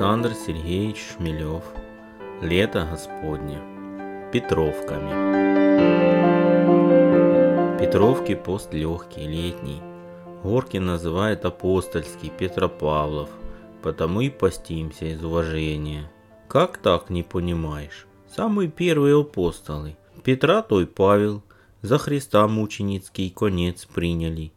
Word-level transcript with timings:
Александр 0.00 0.32
Сергеевич 0.34 0.96
Шмелев. 1.12 1.62
Лето 2.40 2.88
Господне. 2.90 3.58
Петровками. 4.32 5.10
Петровки 7.78 8.34
пост 8.34 8.72
легкий, 8.72 9.26
летний. 9.28 9.82
Горкин 10.42 10.86
называет 10.86 11.44
апостольский 11.44 12.30
Петропавлов, 12.30 13.28
потому 13.82 14.22
и 14.22 14.30
постимся 14.30 15.04
из 15.04 15.22
уважения. 15.22 16.10
Как 16.48 16.78
так 16.78 17.10
не 17.10 17.22
понимаешь? 17.22 18.06
Самые 18.34 18.70
первые 18.70 19.20
апостолы. 19.20 19.98
Петра 20.24 20.62
той 20.62 20.86
Павел, 20.86 21.42
за 21.82 21.98
Христа 21.98 22.48
мученицкий 22.48 23.28
конец 23.28 23.84
приняли. 23.84 24.50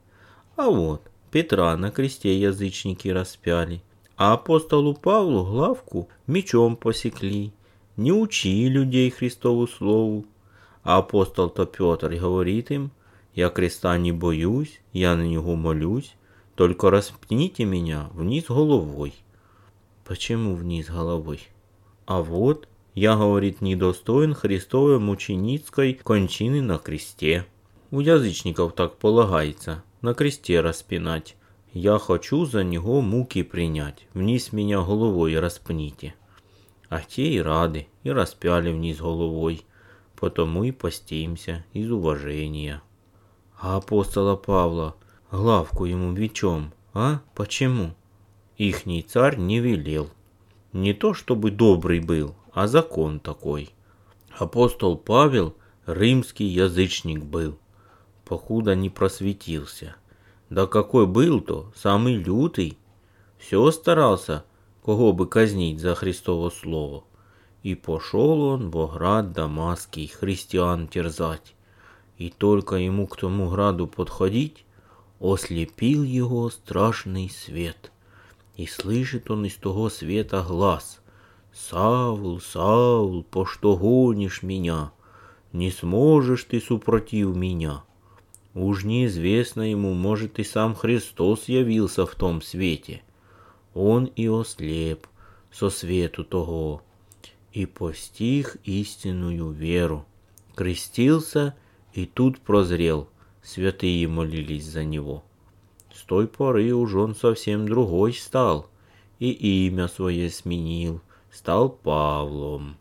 А 0.55 0.70
вот, 0.70 1.02
Петра 1.32 1.76
на 1.76 1.91
кресте 1.91 2.34
язычники 2.40 3.10
распяли– 3.10 3.82
а 4.16 4.34
апостолу 4.34 4.94
Павлу 4.94 5.44
главку 5.44 6.09
мечом 6.27 6.76
посекли. 6.76 7.52
Не 7.98 8.12
учи 8.12 8.67
людей 8.70 9.09
Христову 9.09 9.67
слову. 9.67 10.26
А 10.84 10.98
апостол-то 10.98 11.66
Петр 11.66 12.13
говорит 12.16 12.72
им, 12.72 12.91
я 13.34 13.49
креста 13.49 13.98
не 13.98 14.12
боюсь, 14.12 14.81
я 14.91 15.16
на 15.16 15.26
него 15.26 15.55
молюсь, 15.55 16.16
только 16.55 16.89
распните 16.89 17.66
меня 17.66 18.09
вниз 18.13 18.45
головой. 18.48 19.13
Почему 20.03 20.55
вниз 20.55 20.88
головой? 20.88 21.39
А 22.05 22.22
вот, 22.22 22.67
я, 22.94 23.16
говорит, 23.16 23.61
недостоин 23.61 24.34
Христовой 24.34 25.00
мученицкой 25.00 25.94
кончины 25.94 26.61
на 26.61 26.77
кресте. 26.77 27.45
У 27.89 28.02
язычников 28.02 28.73
так 28.73 28.98
полагается, 28.98 29.84
на 30.02 30.14
кресте 30.14 30.59
распинать. 30.59 31.36
Я 31.74 31.98
хочу 31.98 32.46
за 32.46 32.64
него 32.64 33.02
муки 33.02 33.42
принять, 33.42 34.06
вниз 34.14 34.54
меня 34.54 34.82
головой 34.82 35.40
распните. 35.40 36.14
А 36.88 37.02
те 37.02 37.34
и 37.34 37.42
рады, 37.42 37.88
и 38.04 38.12
распяли 38.12 38.72
вниз 38.72 39.00
головой, 39.00 39.66
потому 40.16 40.64
и 40.64 40.72
постимся 40.72 41.66
из 41.74 41.92
уважения. 41.92 42.84
А 43.60 43.78
апостола 43.78 44.36
Павла 44.36 44.96
главку 45.32 45.86
ему 45.86 46.14
бичом, 46.14 46.74
а? 46.94 47.22
Почему? 47.34 47.96
Ихний 48.56 49.02
царь 49.02 49.38
не 49.38 49.60
велел. 49.60 50.12
Не 50.74 50.94
то 50.94 51.16
чтобы 51.16 51.50
добрый 51.50 52.02
был, 52.02 52.36
а 52.54 52.68
закон 52.68 53.20
такой. 53.20 53.72
Апостол 54.38 54.96
Павел 54.96 55.56
римский 55.88 56.46
язычник 56.46 57.24
был, 57.24 57.58
покуда 58.26 58.76
не 58.76 58.92
просветился. 58.92 59.96
Да 60.54 60.68
какой 60.68 61.08
был-то, 61.08 61.72
самый 61.76 62.14
лютый. 62.14 62.78
Все 63.40 63.72
старался, 63.72 64.46
кого 64.86 65.12
бы 65.12 65.26
казнить 65.26 65.80
за 65.80 65.95
Христово 65.95 66.52
слово. 66.52 67.06
И 67.64 67.73
пошел 67.73 68.40
он 68.44 68.70
в 68.70 68.94
град 68.94 69.32
Дамасский 69.32 70.08
христиан 70.08 70.88
терзать. 70.88 71.56
И 72.20 72.30
только 72.30 72.76
ему 72.76 73.08
к 73.08 73.18
тому 73.18 73.50
граду 73.50 73.88
подходить, 73.88 74.64
ослепил 75.20 76.04
его 76.04 76.52
страшный 76.52 77.32
свет. 77.32 77.92
И 78.56 78.67
слышит 78.67 79.32
он 79.32 79.45
из 79.45 79.56
того 79.56 79.90
света 79.90 80.45
глаз. 80.48 81.02
«Савл, 81.52 82.40
Савл, 82.40 83.23
по 83.23 83.48
что 83.48 83.76
гонишь 83.76 84.44
меня? 84.44 84.92
Не 85.52 85.72
сможешь 85.72 86.44
ты 86.44 86.62
супротив 86.62 87.36
меня». 87.36 87.82
Уж 88.54 88.84
неизвестно 88.84 89.70
ему, 89.70 89.94
может 89.94 90.38
и 90.38 90.44
сам 90.44 90.76
Христос 90.76 91.46
явился 91.48 92.06
в 92.06 92.14
том 92.16 92.42
свете. 92.42 93.02
Он 93.73 94.06
и 94.06 94.28
ослеп 94.28 95.08
со 95.52 95.70
свету 95.70 96.23
того, 96.23 96.83
и 97.52 97.66
постиг 97.66 98.58
истинную 98.64 99.52
веру. 99.52 100.05
Крестился 100.55 101.55
и 101.94 102.05
тут 102.05 102.39
прозрел, 102.39 103.08
святые 103.42 104.08
молились 104.08 104.66
за 104.66 104.83
него. 104.83 105.23
С 105.92 106.04
той 106.04 106.27
поры 106.27 106.72
уж 106.73 106.94
он 106.94 107.16
совсем 107.16 107.67
другой 107.67 108.14
стал, 108.14 108.67
и 109.20 109.32
имя 109.67 109.88
свое 109.88 110.30
сменил, 110.30 111.02
стал 111.32 111.70
Павлом, 111.70 112.77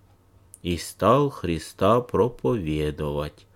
и 0.62 0.76
стал 0.76 1.30
Христа 1.30 2.00
проповедовать 2.00 3.46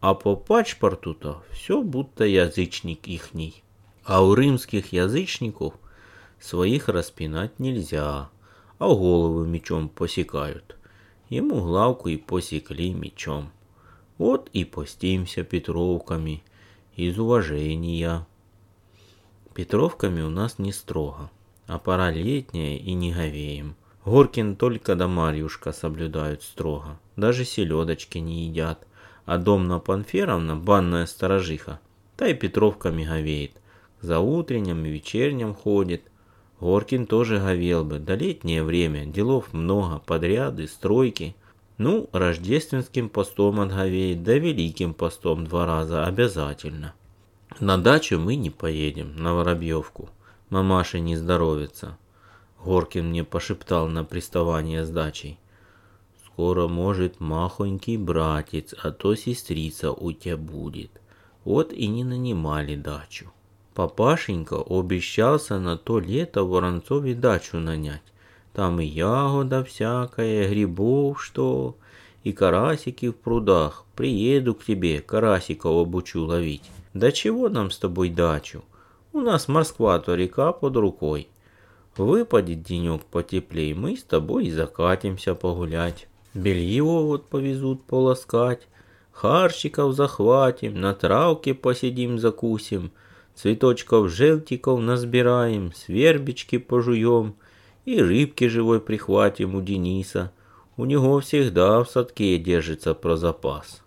а 0.00 0.14
по 0.14 0.34
пачпорту-то 0.34 1.42
все 1.52 1.82
будто 1.82 2.24
язычник 2.24 3.06
ихний. 3.06 3.62
А 4.04 4.24
у 4.24 4.34
римских 4.34 4.92
язычников 4.92 5.74
своих 6.40 6.88
распинать 6.88 7.58
нельзя, 7.58 8.30
а 8.78 8.88
головы 8.88 9.46
мечом 9.46 9.88
посекают. 9.88 10.76
Ему 11.28 11.60
главку 11.60 12.08
и 12.08 12.16
посекли 12.16 12.92
мечом. 12.92 13.52
Вот 14.16 14.48
и 14.52 14.64
постимся 14.64 15.44
Петровками 15.44 16.42
из 16.96 17.18
уважения. 17.18 18.26
Петровками 19.54 20.22
у 20.22 20.30
нас 20.30 20.58
не 20.58 20.72
строго, 20.72 21.30
а 21.66 21.78
пора 21.78 22.10
летняя 22.10 22.76
и 22.78 22.94
не 22.94 23.12
говеем. 23.12 23.76
Горкин 24.04 24.56
только 24.56 24.96
да 24.96 25.08
Марьюшка 25.08 25.72
соблюдают 25.72 26.42
строго, 26.42 26.98
даже 27.16 27.44
селедочки 27.44 28.16
не 28.16 28.46
едят 28.46 28.86
а 29.30 29.38
Домна 29.38 29.78
Панферовна, 29.78 30.56
банная 30.56 31.06
сторожиха, 31.06 31.78
та 32.16 32.26
и 32.26 32.34
Петровками 32.34 33.04
говеет. 33.04 33.52
За 34.00 34.18
утренним 34.18 34.84
и 34.84 34.90
вечерним 34.90 35.54
ходит. 35.54 36.02
Горкин 36.58 37.06
тоже 37.06 37.38
говел 37.38 37.84
бы, 37.84 38.00
да 38.00 38.16
летнее 38.16 38.64
время, 38.64 39.06
делов 39.06 39.52
много, 39.52 40.00
подряды, 40.00 40.66
стройки. 40.66 41.36
Ну, 41.78 42.08
рождественским 42.10 43.08
постом 43.08 43.60
отговеет, 43.60 44.24
да 44.24 44.34
великим 44.34 44.94
постом 44.94 45.46
два 45.46 45.64
раза 45.64 46.06
обязательно. 46.06 46.92
На 47.60 47.78
дачу 47.78 48.18
мы 48.18 48.34
не 48.34 48.50
поедем, 48.50 49.14
на 49.14 49.34
Воробьевку. 49.34 50.08
Мамаша 50.48 50.98
не 50.98 51.14
здоровится. 51.14 51.96
Горкин 52.64 53.10
мне 53.10 53.22
пошептал 53.22 53.86
на 53.86 54.02
приставание 54.02 54.84
с 54.84 54.90
дачей. 54.90 55.38
Скоро, 56.40 56.68
может, 56.68 57.20
махонький 57.20 57.98
братец, 57.98 58.74
а 58.82 58.92
то 58.92 59.14
сестрица 59.14 59.92
у 59.92 60.10
тебя 60.12 60.38
будет. 60.38 60.90
Вот 61.44 61.70
и 61.70 61.86
не 61.86 62.02
нанимали 62.02 62.76
дачу. 62.76 63.30
Папашенька 63.74 64.56
обещался 64.56 65.58
на 65.58 65.76
то 65.76 66.00
лето 66.00 66.44
Воронцове 66.44 67.14
дачу 67.14 67.58
нанять. 67.58 68.14
Там 68.54 68.80
и 68.80 68.86
ягода 68.86 69.62
всякая, 69.64 70.48
грибов 70.48 71.22
что, 71.22 71.76
и 72.24 72.32
карасики 72.32 73.10
в 73.10 73.16
прудах. 73.16 73.84
Приеду 73.94 74.54
к 74.54 74.64
тебе, 74.64 75.02
карасиков 75.02 75.76
обучу 75.76 76.24
ловить. 76.24 76.70
Да 76.94 77.12
чего 77.12 77.50
нам 77.50 77.70
с 77.70 77.76
тобой 77.76 78.08
дачу? 78.08 78.64
У 79.12 79.20
нас 79.20 79.46
Москва-то 79.46 80.14
река 80.14 80.54
под 80.54 80.74
рукой. 80.78 81.28
Выпадет 81.98 82.62
денек 82.62 83.04
потеплей, 83.04 83.74
мы 83.74 83.94
с 83.94 84.02
тобой 84.02 84.46
и 84.46 84.50
закатимся 84.50 85.34
погулять. 85.34 86.06
Белье 86.34 86.82
вот 86.82 87.28
повезут 87.28 87.84
полоскать, 87.84 88.68
харчиков 89.10 89.94
захватим, 89.94 90.80
на 90.80 90.94
травке 90.94 91.54
посидим 91.54 92.18
закусим, 92.18 92.92
цветочков 93.34 94.10
желтиков 94.10 94.80
насбираем, 94.80 95.72
свербички 95.72 96.58
пожуем 96.58 97.34
и 97.84 98.00
рыбки 98.00 98.46
живой 98.46 98.80
прихватим 98.80 99.56
у 99.56 99.60
Дениса. 99.60 100.32
У 100.76 100.84
него 100.84 101.18
всегда 101.20 101.82
в 101.82 101.90
садке 101.90 102.38
держится 102.38 102.94
про 102.94 103.16
запас. 103.16 103.82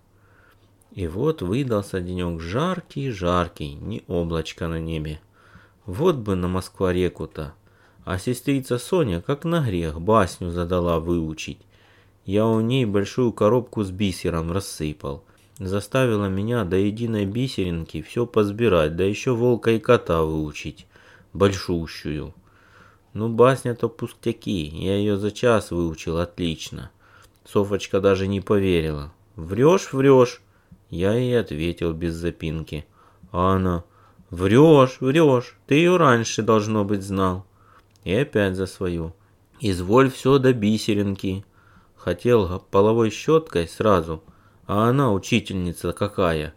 И 0.92 1.08
вот 1.08 1.42
выдался 1.42 2.02
денек 2.02 2.40
жаркий-жаркий, 2.40 3.74
не 3.74 4.04
облачко 4.08 4.68
на 4.68 4.80
небе. 4.80 5.20
Вот 5.86 6.18
бы 6.18 6.36
на 6.36 6.48
Москва-реку-то. 6.48 7.54
А 8.06 8.20
сестрица 8.20 8.78
Соня, 8.78 9.22
как 9.22 9.44
на 9.44 9.66
грех, 9.66 10.00
басню 10.00 10.52
задала 10.52 11.00
выучить. 11.00 11.60
Я 12.26 12.48
у 12.48 12.62
ней 12.62 12.86
большую 12.86 13.34
коробку 13.34 13.84
с 13.84 13.92
бисером 13.92 14.52
рассыпал. 14.52 15.24
Заставила 15.60 16.28
меня 16.28 16.64
до 16.64 16.78
единой 16.78 17.26
бисеринки 17.26 18.02
все 18.02 18.26
позбирать, 18.26 18.96
да 18.96 19.04
еще 19.04 19.36
волка 19.36 19.72
и 19.72 19.80
кота 19.80 20.24
выучить. 20.24 20.88
Большущую. 21.34 22.34
Ну, 23.14 23.30
басня-то 23.30 23.90
пустяки. 23.90 24.66
Я 24.66 24.96
ее 24.96 25.18
за 25.18 25.32
час 25.32 25.72
выучил 25.72 26.18
отлично. 26.18 26.92
Софочка 27.46 28.00
даже 28.00 28.28
не 28.28 28.42
поверила. 28.42 29.14
Врешь, 29.36 29.94
врешь. 29.94 30.42
Я 30.90 31.14
ей 31.14 31.40
ответил 31.40 31.94
без 31.94 32.14
запинки. 32.14 32.86
А 33.32 33.56
она, 33.56 33.84
врешь, 34.30 34.98
врешь. 35.00 35.58
Ты 35.68 35.76
ее 35.76 35.98
раньше, 35.98 36.42
должно 36.42 36.86
быть, 36.86 37.04
знал. 37.04 37.46
И 38.04 38.14
опять 38.14 38.56
за 38.56 38.66
свою. 38.66 39.14
Изволь 39.60 40.10
все 40.10 40.40
до 40.40 40.54
бисеринки. 40.54 41.46
Хотел 42.04 42.60
половой 42.70 43.12
щеткой 43.12 43.66
сразу, 43.66 44.22
а 44.68 44.90
она 44.90 45.14
учительница 45.14 45.94
какая. 45.94 46.54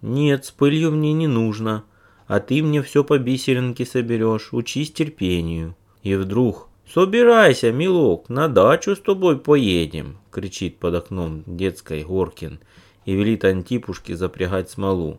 Нет, 0.00 0.46
с 0.46 0.50
пылью 0.50 0.90
мне 0.90 1.12
не 1.12 1.26
нужно, 1.26 1.84
а 2.26 2.40
ты 2.40 2.62
мне 2.62 2.80
все 2.80 3.04
по 3.04 3.18
бисеринке 3.18 3.84
соберешь, 3.84 4.54
учись 4.54 4.90
терпению. 4.90 5.76
И 6.02 6.14
вдруг 6.14 6.68
«Собирайся, 6.90 7.72
милок, 7.72 8.30
на 8.30 8.48
дачу 8.48 8.96
с 8.96 9.00
тобой 9.00 9.38
поедем!»— 9.38 10.16
кричит 10.30 10.78
под 10.78 10.94
окном 10.94 11.42
детской 11.44 12.02
Горкин 12.02 12.58
и 13.04 13.14
велит 13.14 13.44
Антипушке 13.44 14.16
запрягать 14.16 14.70
смолу. 14.70 15.18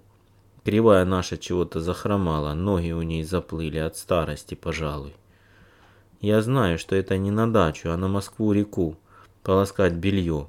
Кривая 0.63 1.05
наша 1.05 1.37
чего-то 1.37 1.81
захромала, 1.81 2.55
ноги 2.55 2.93
у 2.93 3.03
ней 3.03 3.23
заплыли 3.23 3.77
от 3.77 3.95
старости, 3.95 4.55
пожалуй. 4.55 5.13
Я 6.19 6.41
знаю, 6.41 6.79
что 6.79 6.95
это 6.95 7.19
не 7.19 7.29
на 7.29 7.51
дачу, 7.51 7.91
а 7.91 7.97
на 7.97 8.07
Москву-реку, 8.07 8.97
полоскать 9.47 9.93
белье. 9.93 10.47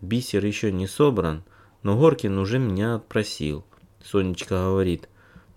Бисер 0.00 0.44
еще 0.44 0.72
не 0.72 0.88
собран, 0.88 1.44
но 1.84 1.96
Горкин 1.96 2.36
уже 2.36 2.58
меня 2.58 2.96
отпросил. 2.96 3.64
Сонечка 4.02 4.56
говорит, 4.56 5.08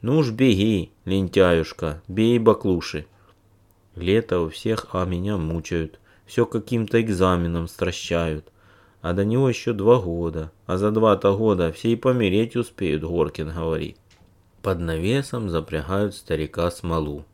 ну 0.03 0.19
уж 0.19 0.29
беги, 0.29 0.91
лентяюшка, 1.03 2.03
бей 2.07 2.37
баклуши. 2.37 3.07
Лето 3.95 4.41
у 4.41 4.49
всех, 4.49 4.89
а 4.91 5.05
меня 5.05 5.37
мучают. 5.37 5.99
Все 6.27 6.45
каким-то 6.45 7.01
экзаменом 7.01 7.67
стращают. 7.67 8.51
А 9.01 9.13
до 9.13 9.25
него 9.25 9.49
еще 9.49 9.73
два 9.73 9.99
года. 9.99 10.51
А 10.67 10.77
за 10.77 10.91
два-то 10.91 11.35
года 11.35 11.71
все 11.71 11.93
и 11.93 11.95
помереть 11.95 12.55
успеют, 12.55 13.01
Горкин 13.01 13.55
говорит. 13.55 13.97
Под 14.61 14.79
навесом 14.79 15.49
запрягают 15.49 16.13
старика 16.13 16.69
смолу. 16.69 17.25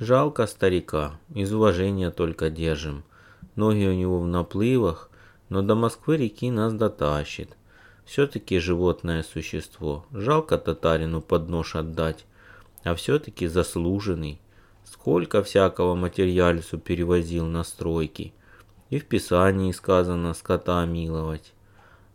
Жалко 0.00 0.44
старика, 0.48 1.20
из 1.32 1.52
уважения 1.52 2.10
только 2.10 2.50
держим. 2.50 3.04
Ноги 3.56 3.86
у 3.86 3.92
него 3.92 4.20
в 4.20 4.26
наплывах, 4.26 5.10
но 5.48 5.62
до 5.62 5.74
Москвы 5.74 6.18
реки 6.18 6.50
нас 6.50 6.74
дотащит. 6.74 7.56
Все-таки 8.04 8.58
животное 8.58 9.22
существо. 9.22 10.04
Жалко 10.12 10.58
татарину 10.58 11.22
под 11.22 11.48
нож 11.48 11.74
отдать, 11.74 12.26
а 12.84 12.94
все-таки 12.94 13.46
заслуженный. 13.46 14.40
Сколько 14.84 15.42
всякого 15.42 15.94
материальсу 15.94 16.78
перевозил 16.78 17.46
на 17.46 17.64
стройки. 17.64 18.32
И 18.90 19.00
в 19.00 19.06
Писании 19.06 19.72
сказано 19.72 20.34
скота 20.34 20.84
миловать. 20.84 21.52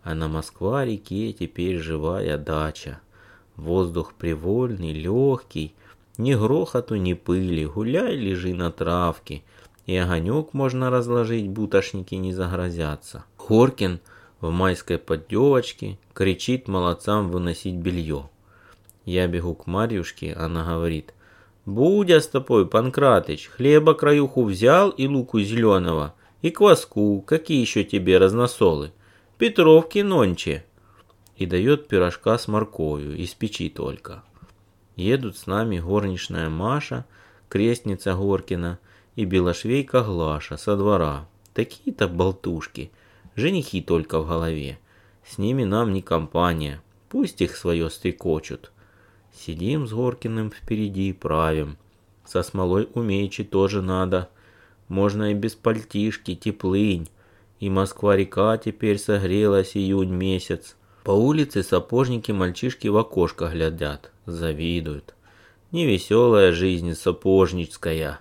А 0.03 0.15
на 0.15 0.29
Москва-реке 0.29 1.33
теперь 1.33 1.79
живая 1.79 2.37
дача. 2.37 3.01
Воздух 3.57 4.13
привольный, 4.13 4.94
легкий, 4.94 5.75
ни 6.17 6.33
грохоту, 6.33 6.95
ни 6.95 7.13
пыли, 7.13 7.65
гуляй, 7.65 8.15
лежи 8.15 8.53
на 8.53 8.71
травке, 8.71 9.44
и 9.86 9.95
огонек 9.95 10.54
можно 10.54 10.89
разложить, 10.89 11.50
бутошники 11.50 12.16
не 12.16 12.33
загрозятся. 12.33 13.25
Хоркин 13.38 14.00
в 14.39 14.51
майской 14.51 14.98
поддевочке 14.98 15.98
кричит 16.13 16.68
молодцам 16.68 17.30
выносить 17.30 17.75
белье. 17.75 18.30
Я 19.06 19.28
бегу 19.28 19.56
к 19.56 19.68
Марьюшке, 19.68 20.33
она 20.33 20.63
говорит– 20.63 21.13
Будя 21.66 22.19
с 22.19 22.28
тобой, 22.28 22.68
Панкратыч, 22.68 23.48
хлеба 23.48 23.94
краюху 23.94 24.44
взял 24.45 24.89
и 24.89 25.07
луку 25.07 25.39
зеленого, 25.42 26.16
и 26.42 26.50
кваску, 26.50 27.22
какие 27.22 27.62
еще 27.62 27.83
тебе 27.83 28.18
разносолы, 28.18 28.92
Петровки 29.38 30.00
нонче. 30.00 30.66
И 31.36 31.45
дает 31.45 31.88
пирожка 31.88 32.38
с 32.38 32.48
морковью, 32.48 33.16
из 33.16 33.33
печи 33.33 33.69
только. 33.69 34.24
Едут 34.95 35.38
с 35.38 35.45
нами 35.48 35.80
горничная 35.80 36.50
Маша, 36.50 37.06
крестница 37.48 38.16
Горкина 38.16 38.80
и 39.15 39.25
белошвейка 39.25 40.03
Глаша 40.03 40.57
со 40.57 40.75
двора. 40.77 41.27
Такие-то 41.53 42.07
болтушки, 42.07 42.91
женихи 43.35 43.81
только 43.81 44.19
в 44.19 44.27
голове. 44.27 44.79
С 45.27 45.37
ними 45.37 45.63
нам 45.63 45.93
не 45.93 46.01
компания, 46.01 46.81
пусть 47.09 47.41
их 47.41 47.55
свое 47.55 47.89
стрекочут. 47.89 48.71
Сидим 49.33 49.87
с 49.87 49.93
Горкиным 49.93 50.51
впереди, 50.51 51.13
правим. 51.13 51.77
Со 52.25 52.43
смолой 52.43 52.89
умеючи 52.93 53.43
тоже 53.43 53.81
надо. 53.81 54.29
Можно 54.87 55.31
и 55.31 55.33
без 55.33 55.55
пальтишки, 55.55 56.35
теплынь. 56.35 57.09
И 57.59 57.69
Москва-река 57.69 58.57
теперь 58.57 58.97
согрелась 58.97 59.75
июнь 59.75 60.11
месяц. 60.11 60.75
По 61.03 61.11
улице 61.11 61.63
сапожники 61.63 62.31
мальчишки 62.31 62.87
в 62.87 62.97
окошко 62.97 63.47
глядят, 63.47 64.11
завидуют. 64.25 65.15
Невеселая 65.71 66.51
жизнь 66.51 66.93
сапожническая. 66.93 68.19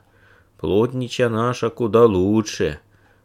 Плотнича 0.61 1.31
наша 1.31 1.71
куда 1.71 2.05
лучше. 2.05 2.81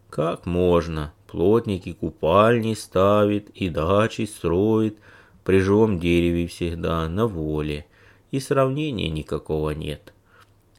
Как 0.09 0.45
можно? 0.45 1.11
Плотники 1.27 1.91
купальни 1.91 2.75
ставит 2.75 3.49
и 3.49 3.67
дачи 3.67 4.21
строит, 4.25 4.99
при 5.43 5.59
живом 5.59 5.99
дереве 5.99 6.47
всегда, 6.47 7.09
на 7.09 7.27
воле, 7.27 7.87
и 8.31 8.39
сравнения 8.39 9.09
никакого 9.09 9.71
нет. 9.71 10.13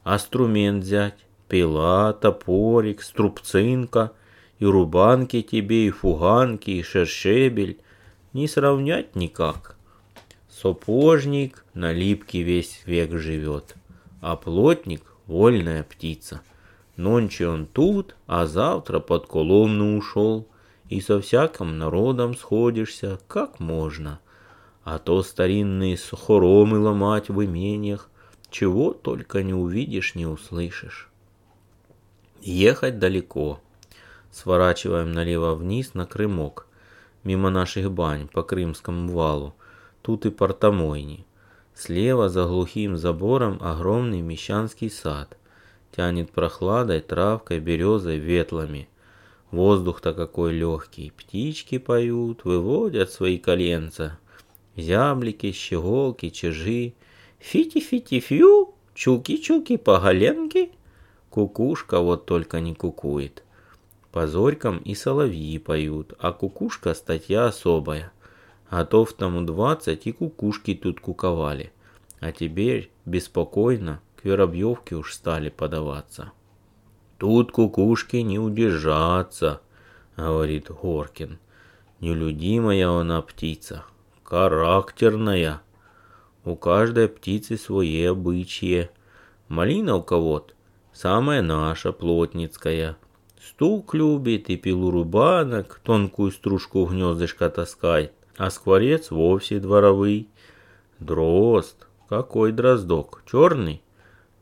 Аструмент 0.03 0.83
взять, 0.83 1.27
пила, 1.47 2.11
топорик, 2.13 3.03
струбцинка, 3.03 4.13
и 4.57 4.65
рубанки 4.65 5.43
тебе, 5.43 5.85
и 5.85 5.91
фуганки, 5.91 6.71
и 6.71 6.81
шершебель, 6.81 7.77
не 8.33 8.47
сравнять 8.47 9.15
никак. 9.15 9.77
Сапожник 10.49 11.63
на 11.75 11.93
липке 11.93 12.41
весь 12.41 12.81
век 12.87 13.11
живет, 13.11 13.75
а 14.21 14.35
плотник— 14.35 15.03
вольная 15.27 15.83
птица. 15.83 16.41
Нонче 16.95 17.47
он 17.47 17.67
тут, 17.67 18.15
а 18.25 18.47
завтра 18.47 18.99
под 18.99 19.27
Коломну 19.27 19.97
ушел, 19.97 20.47
и 20.89 20.99
со 21.01 21.21
всяким 21.21 21.77
народом 21.77 22.35
сходишься, 22.35 23.19
как 23.27 23.59
можно— 23.59 24.19
а 24.89 24.99
то 24.99 25.21
старинные 25.21 25.97
хоромы 25.97 26.79
ломать 26.79 27.27
в 27.27 27.43
имениях, 27.43 28.09
чего 28.49 28.93
только 28.93 29.43
не 29.43 29.53
увидишь, 29.53 30.15
не 30.15 30.25
услышишь. 30.25 31.09
Ехать 32.39 32.97
далеко. 32.97 33.59
Сворачиваем 34.31 35.11
налево 35.11 35.55
вниз 35.55 35.93
на 35.93 36.05
Крымок, 36.05 36.67
мимо 37.25 37.49
наших 37.49 37.91
бань 37.91 38.29
по 38.29 38.43
Крымскому 38.43 39.11
валу. 39.11 39.55
Тут 40.01 40.25
и 40.25 40.29
портомойни. 40.29 41.25
Слева 41.77 42.27
за 42.27 42.45
глухим 42.45 42.97
забором 42.97 43.59
огромный 43.61 44.21
мещанский 44.21 44.89
сад. 44.89 45.37
Тянет 45.95 46.31
прохладой, 46.31 47.01
травкой, 47.01 47.59
березой, 47.59 48.17
ветлами. 48.17 48.89
Воздух-то 49.51 50.15
какой 50.15 50.53
легкий. 50.53 51.11
Птички 51.15 51.77
поют, 51.77 52.45
выводят 52.45 53.11
свои 53.11 53.37
коленца. 53.37 54.17
Зяблики, 54.75 55.51
щеголки, 55.51 56.31
чижи, 56.31 56.95
фити-фити-фью, 57.39 58.73
чуки-чуки, 58.95 59.77
поголенки. 59.77 60.71
Кукушка 61.29 61.99
вот 61.99 62.25
только 62.25 62.59
не 62.59 62.73
кукует. 62.73 63.43
По 64.11 64.25
зорькам 64.25 64.79
и 64.79 64.95
соловьи 64.95 65.59
поют, 65.59 66.13
а 66.17 66.33
кукушка 66.33 66.95
статья 66.95 67.45
особая. 67.45 68.11
Готов 68.69 69.13
тому 69.13 69.41
двадцать 69.41 70.07
и 70.07 70.11
кукушки 70.11 70.75
тут 70.75 70.99
куковали. 70.99 71.71
А 72.19 72.31
теперь 72.31 72.91
беспокойно 73.05 74.01
к 74.15 74.25
Воробьевке 74.25 74.95
уж 74.95 75.13
стали 75.13 75.49
подаваться. 75.49 76.31
Тут 77.17 77.51
кукушки 77.51 78.17
не 78.17 78.39
удержаться, 78.39 79.61
говорит 80.15 80.69
Горкин. 80.69 81.39
Нелюдимая 81.99 82.89
она 82.89 83.21
птица, 83.21 83.83
характерная. 84.23 85.61
У 86.45 86.55
каждой 86.55 87.07
птицы 87.07 87.57
свои 87.57 88.03
обычаи. 88.03 88.89
Малина 89.47 89.95
у 89.95 90.03
кого-то 90.03 90.53
самая 90.93 91.41
наша, 91.41 91.91
плотницкая. 91.91 92.97
Стук 93.41 93.93
любит 93.95 94.49
и 94.49 94.57
пилу 94.57 94.91
рубанок, 94.91 95.79
тонкую 95.83 96.31
стружку 96.31 96.85
в 96.85 96.91
гнездышко 96.91 97.49
таскает. 97.49 98.13
А 98.37 98.51
скворец 98.51 99.09
вовсе 99.09 99.59
дворовый. 99.59 100.27
Дрозд. 100.99 101.86
Какой 102.09 102.51
дроздок? 102.51 103.21
Черный? 103.29 103.81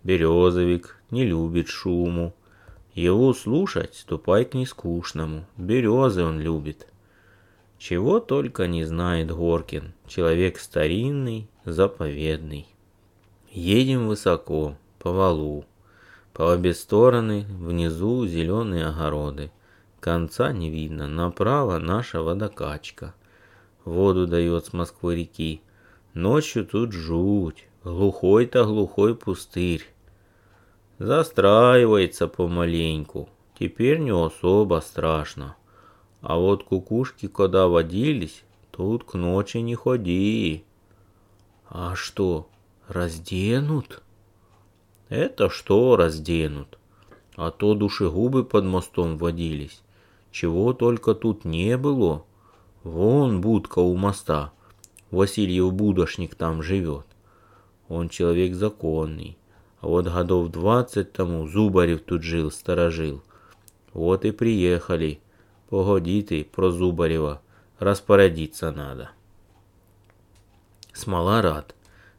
Березовик. 0.03 0.97
Не 1.09 1.25
любит 1.25 1.67
шуму. 1.67 2.33
Его 2.93 3.33
слушать 3.33 3.95
ступай 3.95 4.45
к 4.45 4.53
нескучному. 4.53 5.45
Березы 5.57 6.23
он 6.23 6.39
любит. 6.39 6.87
Чего 7.77 8.19
только 8.19 8.67
не 8.67 8.83
знает 8.85 9.31
Горкин, 9.31 9.93
человек 10.07 10.59
старинный, 10.59 11.49
заповедный. 11.65 12.67
Едем 13.51 14.07
высоко, 14.07 14.77
по 14.99 15.11
валу. 15.11 15.65
По 16.33 16.43
обе 16.43 16.73
стороны, 16.73 17.45
внизу 17.47 18.25
зеленые 18.27 18.87
огороды. 18.87 19.51
Конца 19.99 20.51
не 20.51 20.69
видно, 20.69 21.07
направо 21.07 21.79
наша 21.79 22.21
водокачка. 22.21 23.13
Воду 23.83 24.27
дает 24.27 24.65
с 24.67 24.73
Москвы 24.73 25.15
реки. 25.15 25.61
Ночью 26.15 26.65
тут 26.65 26.93
жуть, 26.93 27.67
глухой-то 27.83 28.63
глухой 28.63 29.15
пустырь. 29.15 29.83
Застраивается 30.97 32.29
помаленьку, 32.29 33.27
теперь 33.59 33.99
не 33.99 34.13
особо 34.13 34.79
страшно. 34.79 35.57
А 36.21 36.37
вот 36.37 36.63
кукушки, 36.63 37.27
когда 37.27 37.67
водились, 37.67 38.45
тут 38.71 39.03
к 39.03 39.15
ночи 39.15 39.57
не 39.57 39.75
ходи. 39.75 40.63
А 41.67 41.95
что, 41.95 42.47
разденут? 42.87 44.01
Это 45.09 45.49
что 45.49 45.97
разденут? 45.97 46.79
А 47.35 47.51
то 47.51 47.73
душегубы 47.73 48.45
под 48.45 48.63
мостом 48.63 49.17
водились. 49.17 49.81
Чего 50.31 50.71
только 50.71 51.13
тут 51.13 51.43
не 51.43 51.75
было. 51.75 52.23
Вон 52.85 53.41
будка 53.41 53.79
у 53.79 53.97
моста. 53.97 54.53
Васильев 55.11 55.73
будошник 55.73 56.35
там 56.35 56.63
живет. 56.63 57.05
Он 57.87 58.09
человек 58.09 58.55
законный. 58.55 59.37
А 59.79 59.87
вот 59.87 60.05
годов 60.05 60.49
двадцать 60.49 61.13
тому 61.13 61.47
Зубарев 61.47 62.01
тут 62.01 62.23
жил, 62.23 62.51
сторожил. 62.51 63.21
Вот 63.93 64.25
и 64.25 64.31
приехали. 64.31 65.19
Погоди 65.69 66.21
ты 66.21 66.43
про 66.43 66.71
Зубарева. 66.71 67.41
Распорядиться 67.79 68.71
надо. 68.71 69.11
Смола 70.93 71.41
рад. 71.41 71.75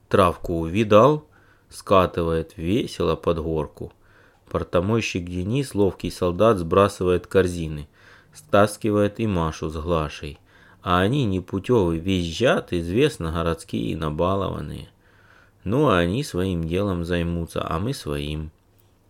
Травку 0.09 0.61
увидал, 0.61 1.27
скатывает 1.69 2.57
весело 2.57 3.17
под 3.17 3.41
горку. 3.41 3.93
Портомойщик 4.49 5.25
Денис, 5.25 5.75
ловкий 5.75 6.11
солдат, 6.11 6.59
сбрасывает 6.59 7.27
корзины, 7.27 7.89
стаскивает 8.33 9.19
и 9.19 9.27
Машу 9.27 9.69
с 9.71 9.77
Глашей. 9.77 10.39
А 10.89 11.01
они 11.01 11.25
непутевые 11.25 11.99
визжат, 11.99 12.73
известно, 12.73 13.33
городские 13.33 13.91
и 13.91 13.97
набалованные. 13.97 14.89
Ну, 15.65 15.89
а 15.89 15.99
они 15.99 16.23
своим 16.23 16.63
делом 16.63 17.05
займутся, 17.05 17.67
а 17.69 17.81
мы 17.81 17.93
своим. 17.93 18.53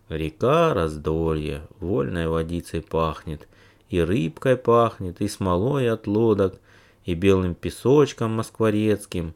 Река 0.09 0.73
раздолье, 0.73 1.67
вольной 1.79 2.29
водицей 2.29 2.81
пахнет, 2.81 3.47
и 3.89 4.01
рыбкой 4.01 4.57
пахнет, 4.57 5.21
и 5.21 5.27
смолой 5.27 5.87
от 5.87 6.07
лодок, 6.07 6.59
и 7.05 7.13
белым 7.13 7.53
песочком 7.53 8.31
москворецким. 8.31 9.35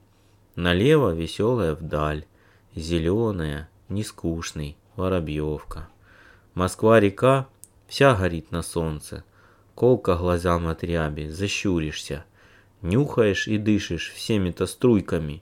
Налево 0.55 1.13
веселая 1.13 1.75
вдаль, 1.75 2.25
зеленая, 2.74 3.69
нескучный, 3.88 4.77
Воробьевка. 4.95 5.89
Москва-река 6.55 7.48
вся 7.86 8.15
горит 8.15 8.50
на 8.50 8.63
солнце. 8.63 9.24
Колко 9.75 10.15
глазам 10.15 10.65
от 10.65 10.83
ряби, 10.83 11.29
защуришься. 11.29 12.25
Нюхаешь 12.81 13.47
и 13.47 13.57
дышишь 13.57 14.11
всеми-то 14.11 14.65
струйками. 14.65 15.41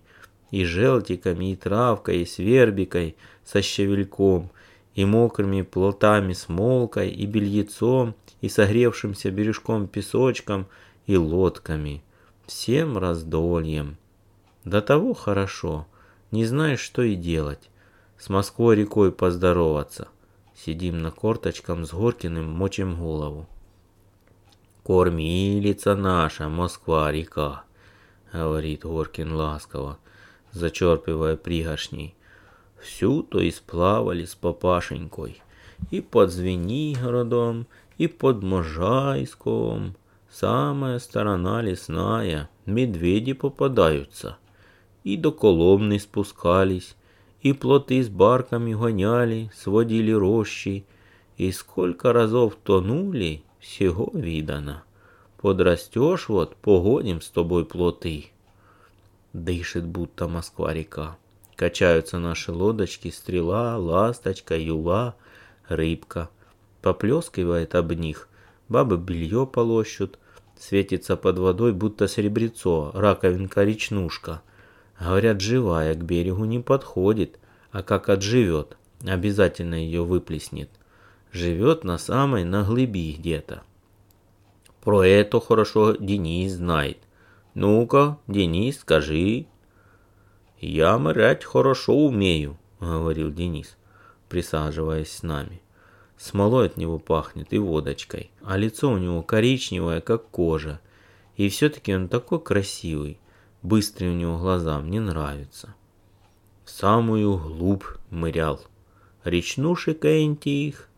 И 0.51 0.65
желтиками, 0.65 1.51
и 1.51 1.55
травкой, 1.55 2.21
и 2.21 2.25
свербикой 2.25 3.15
со 3.45 3.61
щавельком, 3.61 4.49
и 4.95 5.05
мокрыми 5.05 5.61
плотами 5.61 6.33
с 6.33 6.49
молкой, 6.49 7.09
и 7.09 7.25
бельецом, 7.25 8.15
и 8.41 8.49
согревшимся 8.49 9.31
бережком 9.31 9.87
песочком, 9.87 10.67
и 11.05 11.17
лодками. 11.17 12.01
Всем 12.47 12.97
раздольем. 12.97 13.97
До 14.65 14.81
того 14.81 15.13
хорошо, 15.13 15.87
не 16.31 16.45
знаешь, 16.45 16.79
что 16.79 17.03
и 17.03 17.15
делать. 17.15 17.69
С 18.17 18.29
Москвой 18.29 18.75
рекой 18.75 19.11
поздороваться. 19.11 20.09
Сидим 20.55 21.01
на 21.01 21.11
корточкам 21.11 21.85
с 21.85 21.93
Горкиным, 21.93 22.49
мочим 22.49 22.97
голову. 22.97 23.47
«Кормилица 24.89 25.93
наша, 25.95 26.49
Москва-река»,— 26.49 27.61
говорит 28.33 28.85
Горкин 28.85 29.33
ласково, 29.33 29.99
зачерпывая 30.51 31.37
пригоршней. 31.37 32.15
Всю-то 32.81 33.47
исплавали 33.47 34.25
с 34.25 34.33
папашенькой. 34.33 35.43
И 35.91 36.01
под 36.01 36.31
Звенигородом, 36.31 37.67
и 37.99 38.07
под 38.07 38.41
Можайском. 38.41 39.95
Самая 40.31 40.97
сторона 40.97 41.61
лесная, 41.61 42.49
медведи 42.65 43.33
попадаются. 43.33 44.37
И 45.03 45.17
до 45.17 45.31
Коломны 45.31 45.99
спускались, 45.99 46.95
и 47.41 47.53
плоты 47.53 48.01
с 48.01 48.09
барками 48.09 48.73
гоняли, 48.73 49.51
сводили 49.55 50.13
рощи, 50.13 50.83
и 51.37 51.51
сколько 51.51 52.11
разов 52.11 52.55
тонули, 52.63 53.43
всего 53.59 54.09
видано. 54.13 54.83
Подрастешь 55.37 56.27
вот, 56.29 56.55
погоним 56.55 57.21
с 57.21 57.29
тобой 57.29 57.65
плоты. 57.65 58.31
Дышит 59.33 59.85
будто 59.85 60.27
Москва-река. 60.27 61.17
Качаются 61.55 62.19
наши 62.19 62.51
лодочки, 62.51 63.09
стрела, 63.09 63.77
ласточка, 63.77 64.57
юла, 64.57 65.15
рыбка. 65.67 66.29
Поплескивает 66.81 67.75
об 67.75 67.91
них, 67.93 68.29
бабы 68.69 68.97
белье 68.97 69.45
полощут, 69.45 70.17
светится 70.57 71.17
под 71.17 71.39
водой, 71.39 71.73
будто 71.73 72.07
серебрецо, 72.07 72.91
раковинка-речнушка. 72.93 74.41
Говорят, 74.99 75.41
живая 75.41 75.93
к 75.95 76.03
берегу 76.03 76.45
не 76.45 76.59
подходит, 76.59 77.39
а 77.71 77.83
как 77.83 78.09
отживет, 78.09 78.77
обязательно 79.05 79.75
ее 79.75 80.03
выплеснет. 80.03 80.69
Живет 81.31 81.83
на 81.83 81.97
самой 81.97 82.43
на 82.43 82.63
глыби 82.63 83.13
где-то. 83.13 83.63
Про 84.81 85.03
это 85.03 85.39
хорошо 85.39 85.93
Денис 85.93 86.53
знает. 86.53 86.97
Ну-ка, 87.53 88.17
Денис, 88.27 88.79
скажи. 88.79 89.45
Я 90.59 90.97
морять 90.97 91.43
хорошо 91.43 91.95
умею, 91.95 92.57
говорил 92.79 93.31
Денис, 93.31 93.77
присаживаясь 94.27 95.11
с 95.11 95.23
нами. 95.23 95.61
Смолой 96.17 96.65
от 96.65 96.77
него 96.77 96.99
пахнет 96.99 97.53
и 97.53 97.59
водочкой, 97.59 98.31
а 98.43 98.57
лицо 98.57 98.91
у 98.91 98.97
него 98.97 99.21
коричневое, 99.21 100.01
как 100.01 100.27
кожа. 100.29 100.81
И 101.37 101.47
все-таки 101.47 101.95
он 101.95 102.09
такой 102.09 102.41
красивый. 102.41 103.19
Быстрые 103.61 104.11
у 104.11 104.15
него 104.15 104.37
глаза, 104.37 104.79
мне 104.79 104.99
нравится. 104.99 105.75
В 106.65 106.71
самую 106.71 107.37
глубь 107.37 107.85
мырял. 108.09 108.59
Речнушек 109.23 110.03
их, 110.03 110.88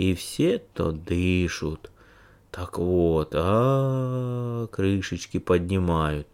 и 0.00 0.14
все 0.14 0.56
то 0.58 0.92
дышут. 0.92 1.90
Так 2.50 2.78
вот, 2.78 3.34
а, 3.34 4.66
крышечки 4.68 5.38
поднимают. 5.38 6.26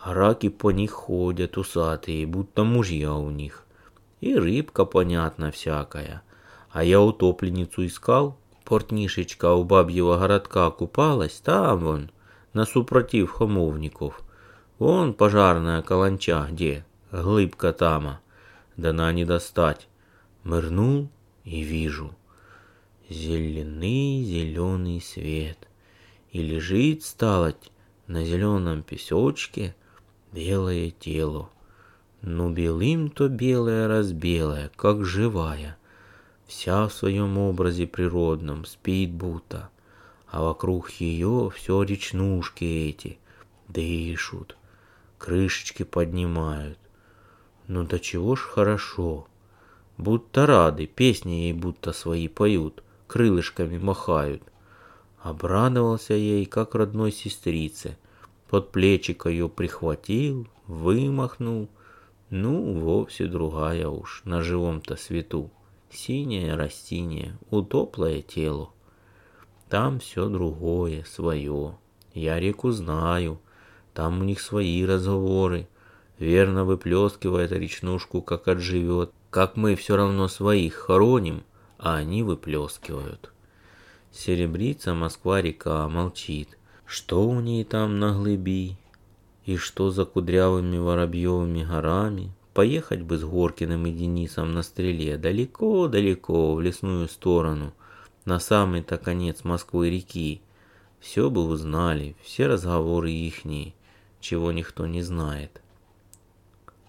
А 0.00 0.12
раки 0.14 0.48
по 0.48 0.72
них 0.72 0.90
ходят 0.90 1.56
усатые, 1.58 2.26
будто 2.26 2.64
мужья 2.64 3.14
у 3.14 3.30
них. 3.30 3.66
И 4.20 4.34
рыбка, 4.34 4.84
понятно, 4.84 5.52
всякая. 5.52 6.22
А 6.72 6.82
я 6.82 7.00
утопленницу 7.00 7.86
искал, 7.86 8.36
портнишечка 8.64 9.52
у 9.52 9.62
бабьего 9.62 10.18
городка 10.18 10.68
купалась, 10.72 11.40
там 11.40 11.78
вон, 11.84 12.10
на 12.52 12.64
супротив 12.64 13.30
хомовников. 13.30 14.20
Вон 14.80 15.14
пожарная 15.14 15.82
каланча 15.82 16.48
где, 16.50 16.84
глыбка 17.12 17.72
тама. 17.72 18.20
Да 18.76 18.92
на 18.92 19.12
не 19.12 19.24
достать. 19.24 19.86
Мырнул 20.42 21.08
и 21.44 21.60
вижу. 21.60 22.16
Зеленый 23.12 24.24
зеленый 24.24 25.00
свет. 25.00 25.58
И 26.30 26.42
лежит 26.42 27.02
сталоть 27.04 27.70
на 28.06 28.24
зеленом 28.24 28.82
песочке 28.82 29.76
белое 30.32 30.90
тело. 30.90 31.50
Ну 32.22 32.50
белым-то 32.50 33.28
белое 33.28 33.86
разбелое, 33.86 34.70
как 34.76 35.04
живая. 35.04 35.76
Вся 36.46 36.88
в 36.88 36.94
своем 36.94 37.36
образе 37.36 37.86
природном, 37.86 38.64
спит 38.64 39.10
будто. 39.12 39.68
А 40.26 40.42
вокруг 40.42 40.90
ее 40.92 41.52
все 41.54 41.82
речнушки 41.82 42.64
эти 42.64 43.18
дышут 43.68 44.56
крышечки 45.18 45.82
поднимают. 45.82 46.78
Ну 47.68 47.84
до 47.84 48.00
чего 48.00 48.36
ж 48.36 48.40
хорошо. 48.40 49.28
Будто 49.98 50.46
рады, 50.46 50.86
песни 50.86 51.32
ей 51.32 51.52
будто 51.52 51.92
свои 51.92 52.26
поют, 52.26 52.81
крылышками 53.12 53.76
махают. 53.76 54.42
Обрадовался 55.20 56.14
ей, 56.14 56.46
как 56.46 56.74
родной 56.74 57.12
сестрице. 57.12 57.98
Под 58.48 58.72
плечико 58.72 59.28
ее 59.28 59.50
прихватил, 59.50 60.48
вымахнул. 60.66 61.68
Ну, 62.30 62.72
вовсе 62.80 63.26
другая 63.26 63.86
уж, 63.86 64.22
на 64.24 64.40
живом-то 64.40 64.96
свету. 64.96 65.50
Синее 65.90 66.54
растение, 66.54 67.36
утоплое 67.50 68.22
тело. 68.22 68.70
Там 69.68 69.98
все 70.00 70.30
другое, 70.30 71.04
свое. 71.04 71.76
Я 72.14 72.40
реку 72.40 72.70
знаю, 72.70 73.42
там 73.92 74.22
у 74.22 74.24
них 74.24 74.40
свои 74.40 74.86
разговоры. 74.86 75.68
Верно 76.18 76.64
выплескивает 76.64 77.52
речнушку, 77.52 78.22
как 78.22 78.48
отживет. 78.48 79.10
Как 79.28 79.56
мы 79.56 79.76
все 79.76 79.96
равно 79.96 80.28
своих 80.28 80.76
хороним, 80.76 81.42
а 81.82 81.96
они 81.96 82.22
выплескивают. 82.22 83.30
Серебрица 84.10 84.94
Москва-река 84.94 85.86
молчит. 85.88 86.56
Что 86.86 87.28
у 87.28 87.40
ней 87.40 87.64
там 87.64 87.98
на 87.98 88.14
глыби? 88.14 88.78
И 89.44 89.56
что 89.58 89.90
за 89.90 90.06
кудрявыми 90.06 90.78
воробьевыми 90.78 91.64
горами? 91.64 92.32
Поехать 92.54 93.02
бы 93.02 93.18
с 93.18 93.24
Горкиным 93.24 93.84
и 93.86 93.92
Денисом 93.92 94.52
на 94.52 94.62
стреле 94.62 95.18
далеко-далеко 95.18 96.54
в 96.54 96.60
лесную 96.60 97.08
сторону, 97.08 97.74
на 98.24 98.38
самый-то 98.38 98.96
конец 98.96 99.44
Москвы-реки. 99.44 100.40
Все 101.00 101.28
бы 101.28 101.44
узнали, 101.44 102.16
все 102.22 102.46
разговоры 102.46 103.10
ихние 103.10 103.74
чего 104.22 104.52
никто 104.52 104.86
не 104.86 105.02
знает. 105.02 105.60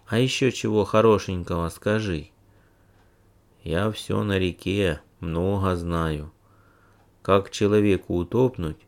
А 0.05 0.19
еще 0.19 0.51
чего 0.51 0.85
хорошенького 0.85 1.67
скажи. 1.69 2.29
Я 3.63 3.89
все 3.91 4.23
на 4.23 4.37
реке, 4.37 4.99
Много 5.21 5.75
знаю. 5.77 6.31
Как 7.21 7.49
человеку 7.49 8.17
утопнуть, 8.17 8.85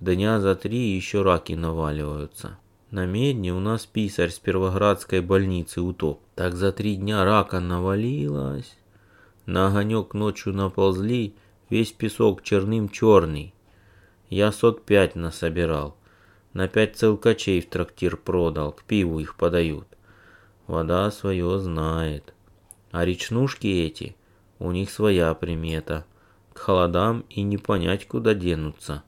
дня 0.00 0.40
за 0.40 0.54
три 0.54 0.96
еще 0.96 1.20
раки 1.20 1.52
наваливаются. 1.52 2.58
На 2.90 3.04
медне 3.04 3.52
у 3.52 3.60
нас 3.60 3.84
писарь 3.84 4.30
с 4.30 4.38
Первоградской 4.38 5.20
больницы 5.20 5.82
утоп. 5.82 6.20
Так 6.36 6.54
за 6.54 6.72
три 6.72 6.96
дня 6.96 7.24
рака 7.24 7.60
навалилась. 7.60 8.78
На 9.44 9.66
огонек 9.66 10.14
ночью 10.14 10.54
наползли, 10.54 11.34
весь 11.68 11.92
песок 11.92 12.42
черным 12.42 12.88
черный. 12.88 13.52
Я 14.30 14.52
сот 14.52 14.86
пять 14.86 15.16
насобирал. 15.16 15.96
На 16.54 16.66
пять 16.66 16.96
целкачей 16.96 17.60
в 17.60 17.68
трактир 17.68 18.16
продал, 18.16 18.72
к 18.72 18.84
пиву 18.84 19.20
их 19.20 19.36
подают. 19.36 19.86
Вода 20.66 21.10
свое 21.10 21.58
знает. 21.58 22.33
А 22.94 23.04
речнушки 23.04 23.66
эти, 23.66 24.14
у 24.60 24.70
них 24.70 24.88
своя 24.88 25.34
примета. 25.34 26.06
К 26.52 26.58
холодам 26.58 27.24
и 27.28 27.42
не 27.42 27.58
понять, 27.58 28.06
куда 28.06 28.34
денутся. 28.34 29.02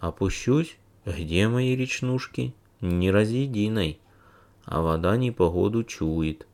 Опущусь, 0.00 0.76
где 1.06 1.48
мои 1.48 1.74
речнушки? 1.74 2.54
Не 2.82 3.10
разъединой. 3.10 3.98
А 4.66 4.82
вода 4.82 5.16
непогоду 5.16 5.82
чует. 5.82 6.46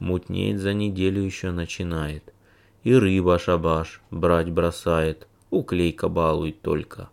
Мутнеет 0.00 0.60
за 0.60 0.74
неделю 0.74 1.22
еще 1.22 1.50
начинает. 1.50 2.34
И 2.82 2.94
рыба 2.94 3.38
шабаш 3.38 4.02
брать 4.10 4.50
бросает. 4.50 5.26
Уклейка 5.48 6.10
балует 6.10 6.60
только. 6.60 7.08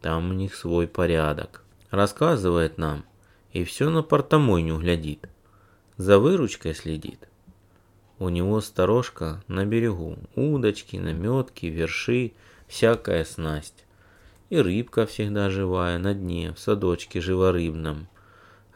Там 0.00 0.30
у 0.30 0.32
них 0.32 0.54
свой 0.54 0.88
порядок. 0.88 1.64
Рассказывает 1.90 2.78
нам. 2.78 3.04
И 3.52 3.64
все 3.64 3.90
на 3.90 4.02
портомойню 4.02 4.78
глядит. 4.78 5.28
За 5.98 6.18
выручкой 6.18 6.74
следит. 6.74 7.28
У 8.18 8.30
него 8.30 8.60
сторожка 8.60 9.42
на 9.46 9.64
берегу. 9.64 10.16
Удочки, 10.34 10.96
наметки, 10.96 11.66
верши, 11.66 12.32
всякая 12.66 13.24
снасть. 13.24 13.84
И 14.50 14.58
рыбка 14.58 15.06
всегда 15.06 15.50
живая 15.50 15.98
на 15.98 16.14
дне, 16.14 16.52
в 16.52 16.58
садочке 16.58 17.20
живорыбном. 17.20 18.08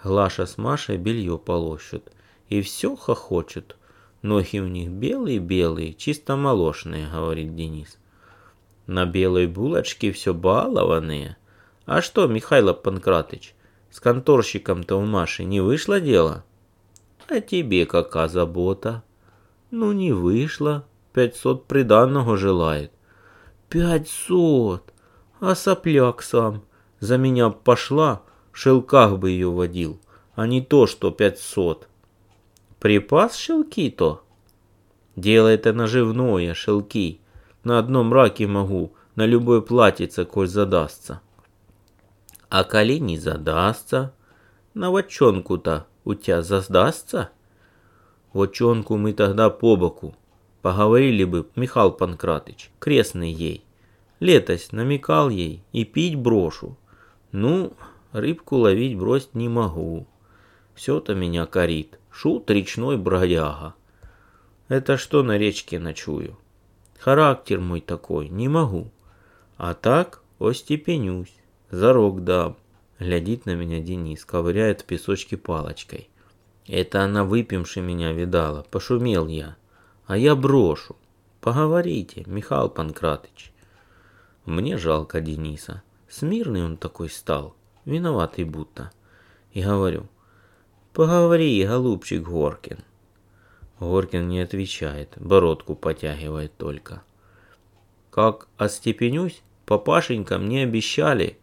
Глаша 0.05 0.47
с 0.47 0.59
Машей 0.59 0.97
белье 0.97 1.39
полощут. 1.39 2.13
И 2.49 2.63
все 2.63 2.95
хохочут. 2.95 3.77
Ноги 4.21 4.61
у 4.61 4.69
них 4.69 4.91
белые-белые, 4.91 5.95
чисто 5.95 6.37
молочные, 6.37 7.09
говорит 7.11 7.57
Денис. 7.57 7.99
На 8.87 9.07
белой 9.07 9.49
булочке 9.49 10.13
все 10.13 10.35
балованные. 10.35 11.37
А 11.87 12.01
что, 12.01 12.29
Михайло 12.29 12.75
Панкратыч, 12.75 13.55
с 13.91 13.99
конторщиком-то 13.99 14.97
у 14.97 15.05
Маши 15.05 15.43
не 15.43 15.61
вышло 15.61 16.01
дело? 16.01 16.45
А 17.29 17.41
тебе 17.41 17.87
какая 17.87 18.29
забота? 18.29 19.03
Ну 19.73 19.93
не 19.93 20.13
вышло. 20.13 20.85
Пятьсот 21.15 21.67
приданного 21.67 22.37
желает. 22.37 22.93
Пятьсот! 23.71 24.93
А 25.41 25.55
сопляк 25.55 26.23
сам. 26.23 26.63
За 27.01 27.17
меня 27.17 27.49
пошла, 27.49 28.23
в 28.53 28.59
шелках 28.59 29.19
бы 29.19 29.31
ее 29.31 29.51
водил, 29.51 29.99
а 30.35 30.47
не 30.47 30.61
то, 30.61 30.87
что 30.87 31.11
пятьсот. 31.11 31.89
Припас 32.81 33.35
шелки-то? 33.35 34.23
Дело 35.17 35.49
это 35.49 35.73
наживное, 35.73 36.53
шелки. 36.53 37.21
На 37.65 37.79
одном 37.79 38.13
раке 38.13 38.47
могу, 38.47 38.93
на 39.15 39.25
любой 39.25 39.63
платьице, 39.63 40.27
коль 40.27 40.49
задастся. 40.49 41.23
А 42.51 42.65
коли 42.65 43.01
не 43.01 43.19
задастся, 43.19 44.13
на 44.75 44.91
вочонку-то 44.91 45.87
у 46.05 46.15
тебя 46.15 46.43
задастся? 46.43 47.31
Вочонку 48.33 48.97
мы 48.97 49.13
тогда 49.13 49.51
по 49.51 49.77
боку. 49.77 50.15
Поговорили 50.63 51.25
бы, 51.25 51.47
Михаил 51.57 51.91
Панкратыч, 51.91 52.71
крестный 52.79 53.31
ей. 53.31 53.65
Летось 54.21 54.73
намекал 54.73 55.29
ей 55.29 55.63
и 55.73 55.85
пить 55.85 56.15
брошу. 56.15 56.77
Ну, 57.33 57.73
рыбку 58.13 58.57
ловить 58.57 58.97
бросить 58.97 59.35
не 59.35 59.49
могу. 59.49 60.07
Все-то 60.75 61.15
меня 61.15 61.47
корит. 61.47 61.99
Шут 62.11 62.51
речной 62.51 62.97
бродяга. 62.97 63.75
Это 64.69 64.97
что 64.97 65.23
на 65.23 65.37
речке 65.37 65.79
ночую? 65.79 66.39
Характер 66.99 67.61
мой 67.61 67.81
такой, 67.81 68.29
не 68.29 68.49
могу. 68.49 68.91
А 69.57 69.75
так 69.75 70.23
остепенюсь, 70.39 71.35
зарок 71.71 72.23
дам. 72.23 72.57
Глядит 72.99 73.47
на 73.47 73.57
меня 73.57 73.81
Денис, 73.81 74.25
ковыряет 74.25 74.83
в 74.83 74.85
песочке 74.85 75.37
палочкой. 75.37 76.09
Это 76.67 77.03
она 77.03 77.25
выпивши 77.25 77.81
меня 77.81 78.13
видала, 78.13 78.65
пошумел 78.71 79.27
я. 79.27 79.57
А 80.07 80.17
я 80.17 80.37
брошу. 80.37 80.97
Поговорите, 81.41 82.23
Михаил 82.27 82.69
Панкратыч. 82.69 83.53
Мне 84.45 84.77
жалко 84.79 85.21
Дениса. 85.21 85.83
Смирный 86.09 86.65
он 86.65 86.77
такой 86.77 87.09
стал, 87.09 87.57
виноватый 87.85 88.45
будто. 88.45 88.93
И 89.53 89.63
говорю, 89.63 90.09
поговори, 90.93 91.65
голубчик 91.65 92.23
Горкин. 92.23 92.79
Горкин 93.81 94.29
не 94.29 94.41
отвечает, 94.41 95.15
бородку 95.17 95.75
потягивает 95.75 96.57
только. 96.57 97.03
Как 98.11 98.47
остепенюсь, 98.57 99.43
папашенька 99.65 100.39
мне 100.39 100.65
обещали 100.65 101.39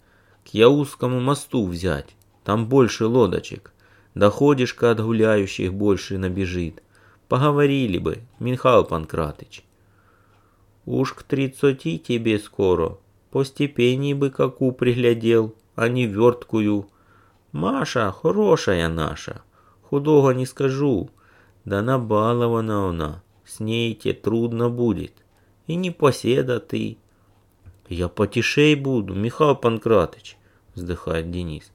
к 0.45 0.49
Яузскому 0.49 1.19
мосту 1.19 1.65
взять. 1.65 2.15
Там 2.43 2.67
больше 2.67 3.05
лодочек. 3.05 3.73
Доходишь-ка 4.15 4.91
от 4.91 5.01
гуляющих 5.01 5.73
больше 5.73 6.17
набежит. 6.17 6.81
Поговорили 7.27 7.97
бы, 7.99 8.19
Михаил 8.39 8.83
Панкратыч. 8.83 9.63
Уж 10.85 11.13
к 11.13 11.23
тридцати 11.23 11.99
тебе 11.99 12.39
скоро. 12.39 12.97
По 13.29 13.43
степени 13.43 14.13
бы 14.13 14.31
каку 14.31 14.71
приглядел, 14.71 15.53
а 15.75 15.87
не 15.87 16.07
верткую. 16.07 16.87
Маша 17.51 18.11
хорошая 18.11 18.89
наша. 18.89 19.41
Худого 19.83 20.31
не 20.31 20.45
скажу. 20.45 21.09
Да 21.65 21.81
набалована 21.83 22.89
она. 22.89 23.23
С 23.45 23.59
ней 23.59 23.93
тебе 23.93 24.15
трудно 24.15 24.69
будет. 24.69 25.13
И 25.67 25.75
не 25.75 25.91
поседа 25.91 26.59
ты. 26.59 26.97
Я 27.87 28.07
потишей 28.07 28.75
буду, 28.75 29.13
Михаил 29.13 29.55
Панкратыч, 29.55 30.37
вздыхает 30.73 31.31
Денис. 31.31 31.71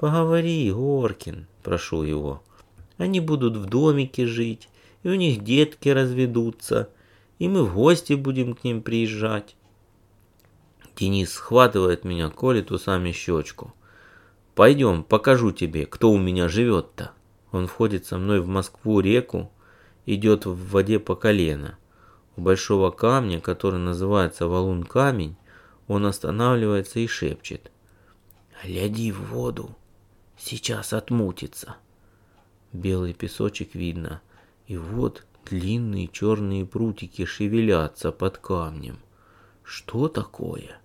Поговори, 0.00 0.72
Горкин, 0.72 1.46
прошу 1.62 2.04
его. 2.04 2.42
Они 2.96 3.20
будут 3.20 3.58
в 3.58 3.66
домике 3.66 4.26
жить, 4.26 4.70
и 5.02 5.10
у 5.10 5.14
них 5.14 5.44
детки 5.44 5.90
разведутся, 5.90 6.88
и 7.38 7.48
мы 7.48 7.66
в 7.66 7.74
гости 7.74 8.14
будем 8.14 8.54
к 8.54 8.64
ним 8.64 8.80
приезжать. 8.80 9.56
Денис 10.96 11.30
схватывает 11.30 12.04
меня, 12.04 12.30
колет 12.30 12.70
усами 12.70 13.12
щечку. 13.12 13.74
Пойдем, 14.54 15.04
покажу 15.04 15.52
тебе, 15.52 15.84
кто 15.84 16.10
у 16.10 16.16
меня 16.16 16.48
живет-то. 16.48 17.10
Он 17.52 17.66
входит 17.66 18.06
со 18.06 18.16
мной 18.16 18.40
в 18.40 18.48
Москву-реку, 18.48 19.52
идет 20.06 20.46
в 20.46 20.70
воде 20.70 20.98
по 20.98 21.14
колено. 21.14 21.76
У 22.38 22.40
большого 22.40 22.90
камня, 22.90 23.38
который 23.38 23.78
называется 23.78 24.48
валун-камень, 24.48 25.36
он 25.88 26.06
останавливается 26.06 27.00
и 27.00 27.06
шепчет. 27.06 27.70
«Гляди 28.64 29.12
в 29.12 29.30
воду, 29.30 29.76
Сейчас 30.42 30.94
отмутится. 30.94 31.76
Белый 32.72 33.12
песочек 33.12 33.74
видно. 33.74 34.22
И 34.66 34.78
вот 34.78 35.26
длинные 35.44 36.08
черные 36.08 36.64
прутики 36.64 37.26
шевелятся 37.26 38.10
под 38.10 38.38
камнем. 38.38 38.98
Что 39.62 40.08
такое? 40.08 40.80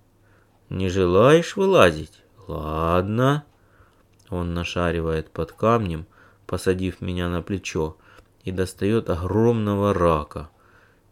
Не 0.70 0.90
желаешь 0.90 1.56
вылазить? 1.56 2.22
Ладно. 2.48 3.46
Он 4.30 4.54
нашаривает 4.54 5.32
под 5.32 5.54
камнем, 5.54 6.06
посадив 6.48 7.00
меня 7.00 7.30
на 7.30 7.42
плечо, 7.42 7.96
и 8.44 8.52
достает 8.52 9.10
огромного 9.10 9.94
рака. 9.94 10.50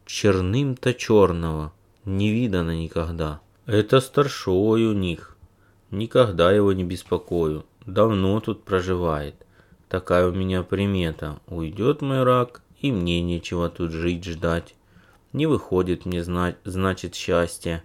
Черным-то 0.06 0.94
черного, 0.94 1.72
не 2.04 2.32
видано 2.32 2.76
никогда. 2.76 3.40
Это 3.66 4.02
старшой 4.02 4.86
у 4.86 4.94
них. 4.94 5.38
Никогда 5.92 6.52
его 6.52 6.74
не 6.74 6.84
беспокою 6.84 7.66
давно 7.86 8.40
тут 8.40 8.64
проживает. 8.64 9.36
Такая 9.90 10.28
у 10.28 10.32
меня 10.32 10.64
примета. 10.64 11.40
Уйдет 11.48 12.02
мой 12.02 12.24
рак, 12.24 12.62
и 12.80 12.92
мне 12.92 13.22
нечего 13.22 13.70
тут 13.70 13.92
жить 13.92 14.24
ждать. 14.26 14.76
Не 15.34 15.46
выходит 15.46 16.06
мне 16.06 16.24
знать, 16.24 16.58
значит 16.64 17.16
счастье. 17.16 17.84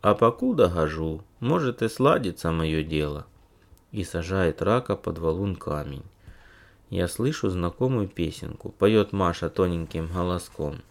А 0.00 0.14
покуда 0.14 0.68
гожу, 0.68 1.22
может 1.40 1.82
и 1.82 1.88
сладится 1.88 2.52
мое 2.52 2.82
дело. 2.82 3.26
И 3.90 4.04
сажает 4.04 4.62
рака 4.62 4.96
под 4.96 5.18
валун 5.18 5.56
камень. 5.56 6.02
Я 6.90 7.08
слышу 7.08 7.50
знакомую 7.50 8.08
песенку. 8.08 8.70
Поет 8.70 9.12
Маша 9.12 9.48
тоненьким 9.48 10.08
голоском. 10.08 10.82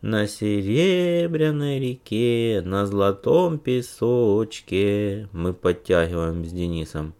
На 0.00 0.26
серебряной 0.26 1.78
реке, 1.78 2.62
на 2.64 2.86
золотом 2.86 3.58
песочке 3.58 5.28
мы 5.32 5.54
подтягиваем 5.54 6.44
с 6.44 6.50
Денисом. 6.50 7.14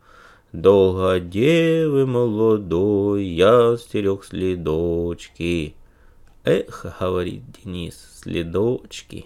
Долго 0.53 1.19
девы 1.19 2.05
молодой, 2.05 3.25
я 3.25 3.75
стерег 3.79 4.23
следочки. 4.23 5.75
Эх, 6.45 6.85
говорит 7.01 7.43
Денис, 7.53 8.21
следочки. 8.21 9.25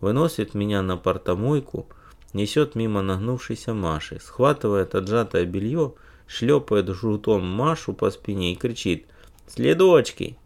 Выносит 0.00 0.54
меня 0.54 0.82
на 0.82 0.96
портомойку, 0.96 1.86
несет 2.32 2.74
мимо 2.74 3.02
нагнувшейся 3.02 3.72
Маши, 3.72 4.18
схватывает 4.20 4.96
отжатое 4.96 5.44
белье, 5.44 5.94
шлепает 6.26 6.88
жутом 6.88 7.48
Машу 7.48 7.92
по 7.92 8.10
спине 8.10 8.52
и 8.52 8.56
кричит 8.56 9.06
«Следочки!» 9.46 10.36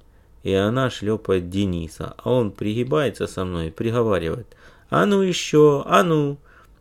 И 0.42 0.52
она 0.52 0.90
шлепает 0.90 1.48
Дениса, 1.48 2.16
а 2.18 2.32
он 2.32 2.50
пригибается 2.50 3.26
со 3.26 3.46
мной 3.46 3.68
и 3.68 3.70
приговаривает 3.70 4.56
«А 4.90 5.06
ну 5.06 5.22
еще, 5.22 5.82
а 5.86 6.02
ну!» 6.02 6.36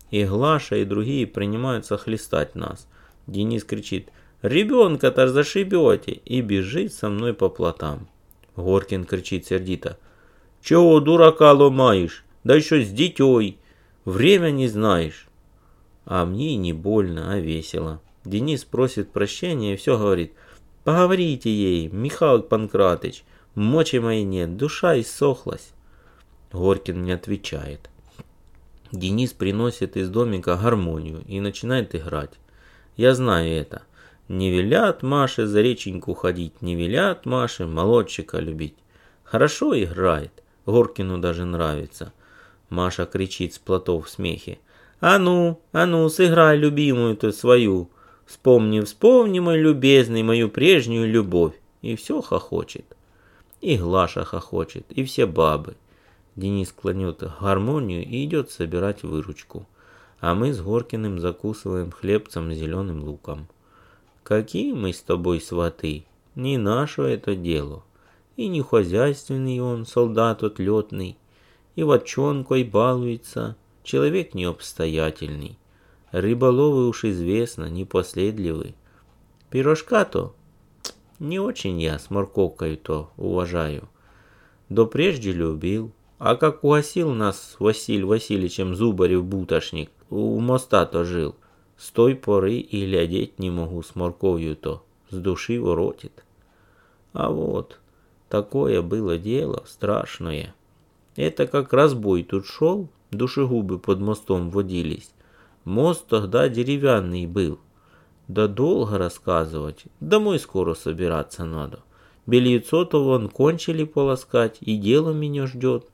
И 0.09 0.25
Глаша 0.25 0.75
и 0.75 0.83
другие 0.83 1.25
принимаются 1.25 1.95
хлестать 1.95 2.55
нас. 2.55 2.89
Денис 3.31 3.63
кричит 3.63 4.09
«Ребенка-то 4.41 5.27
зашибете!» 5.27 6.11
и 6.11 6.41
бежит 6.41 6.93
со 6.93 7.09
мной 7.09 7.33
по 7.33 7.49
плотам. 7.49 8.07
Горкин 8.57 9.05
кричит 9.05 9.47
сердито 9.47 9.97
«Чего 10.61 10.99
дурака 10.99 11.53
ломаешь? 11.53 12.25
Да 12.43 12.55
еще 12.55 12.83
с 12.83 12.89
дитей! 12.89 13.57
Время 14.03 14.51
не 14.51 14.67
знаешь!» 14.67 15.27
А 16.05 16.25
мне 16.25 16.57
не 16.57 16.73
больно, 16.73 17.31
а 17.33 17.39
весело. 17.39 18.01
Денис 18.25 18.65
просит 18.65 19.11
прощения 19.11 19.73
и 19.73 19.77
все 19.77 19.97
говорит 19.97 20.33
«Поговорите 20.83 21.49
ей, 21.49 21.87
Михаил 21.87 22.41
Панкратыч, 22.41 23.23
мочи 23.55 23.97
моей 23.99 24.23
нет, 24.23 24.57
душа 24.57 24.99
иссохлась». 24.99 25.71
Горкин 26.51 27.03
не 27.03 27.13
отвечает. 27.13 27.89
Денис 28.91 29.31
приносит 29.31 29.95
из 29.95 30.09
домика 30.09 30.57
гармонию 30.57 31.23
и 31.27 31.39
начинает 31.39 31.95
играть. 31.95 32.31
Я 33.01 33.15
знаю 33.15 33.49
это. 33.49 33.81
Не 34.27 34.51
велят 34.51 35.01
Маше 35.01 35.47
за 35.47 35.61
реченьку 35.61 36.13
ходить, 36.13 36.61
не 36.61 36.75
велят 36.75 37.25
Маше 37.25 37.65
молодчика 37.65 38.37
любить. 38.37 38.75
Хорошо 39.23 39.73
играет, 39.75 40.43
Горкину 40.67 41.17
даже 41.17 41.45
нравится. 41.45 42.13
Маша 42.69 43.07
кричит 43.07 43.55
с 43.55 43.57
плотов 43.57 44.05
в 44.05 44.09
смехе. 44.11 44.59
А 44.99 45.17
ну, 45.17 45.59
а 45.71 45.87
ну, 45.87 46.07
сыграй 46.09 46.57
любимую-то 46.57 47.31
свою. 47.31 47.89
Вспомни, 48.27 48.81
вспомни, 48.81 49.39
мой 49.39 49.57
любезный, 49.57 50.21
мою 50.21 50.47
прежнюю 50.49 51.11
любовь. 51.11 51.55
И 51.81 51.95
все 51.95 52.21
хохочет. 52.21 52.85
И 53.61 53.77
Глаша 53.77 54.25
хохочет, 54.25 54.85
и 54.91 55.03
все 55.03 55.25
бабы. 55.25 55.75
Денис 56.35 56.71
клонет 56.71 57.23
гармонию 57.41 58.05
и 58.05 58.23
идет 58.25 58.51
собирать 58.51 59.01
выручку. 59.01 59.65
А 60.21 60.35
мы 60.35 60.53
с 60.53 60.61
Горкиным 60.61 61.19
закусываем 61.19 61.89
хлебцем 61.89 62.53
с 62.53 62.55
зеленым 62.55 63.03
луком. 63.03 63.47
Какие 64.21 64.71
мы 64.71 64.93
с 64.93 65.01
тобой 65.01 65.41
сваты? 65.41 66.05
Не 66.35 66.59
наше 66.59 67.01
это 67.01 67.35
дело. 67.35 67.83
И 68.37 68.47
не 68.47 68.61
хозяйственный 68.61 69.59
он, 69.59 69.87
солдат 69.87 70.43
отлетный, 70.43 71.17
и 71.75 71.81
ватчонкой 71.81 72.63
балуется, 72.63 73.57
человек 73.83 74.35
необстоятельный. 74.35 75.57
Рыболовы 76.11 76.87
уж 76.87 77.03
известно, 77.03 77.67
непоследливый. 77.67 78.75
Пирожка-то 79.49 80.35
не 81.17 81.39
очень 81.39 81.81
я 81.81 81.97
с 81.97 82.11
морковкой-то 82.11 83.09
уважаю. 83.17 83.89
Да 84.69 84.85
прежде 84.85 85.31
любил, 85.31 85.91
а 86.19 86.35
как 86.35 86.63
угасил 86.63 87.11
нас 87.11 87.55
Василь 87.57 88.05
Васильевичем 88.05 88.75
Зубарев 88.75 89.23
у 90.11 90.39
моста-то 90.39 91.05
жил. 91.05 91.35
С 91.77 91.89
той 91.89 92.15
поры 92.15 92.57
и 92.57 92.85
глядеть 92.85 93.39
не 93.39 93.49
могу 93.49 93.81
с 93.81 93.95
морковью-то, 93.95 94.83
с 95.09 95.15
души 95.15 95.59
воротит. 95.59 96.23
А 97.13 97.31
вот, 97.31 97.79
такое 98.29 98.83
было 98.83 99.17
дело 99.17 99.63
страшное. 99.65 100.53
Это 101.15 101.47
как 101.47 101.73
разбой 101.73 102.23
тут 102.23 102.45
шел, 102.45 102.87
душегубы 103.09 103.79
под 103.79 103.99
мостом 103.99 104.51
водились. 104.51 105.11
Мост 105.63 106.05
тогда 106.07 106.49
деревянный 106.49 107.25
был. 107.25 107.59
Да 108.27 108.47
долго 108.47 108.97
рассказывать, 108.97 109.85
домой 109.99 110.39
скоро 110.39 110.73
собираться 110.73 111.45
надо. 111.45 111.79
Бельецо-то 112.27 113.03
вон 113.03 113.29
кончили 113.29 113.85
полоскать, 113.85 114.57
и 114.61 114.77
дело 114.77 115.11
меня 115.11 115.47
ждет. 115.47 115.87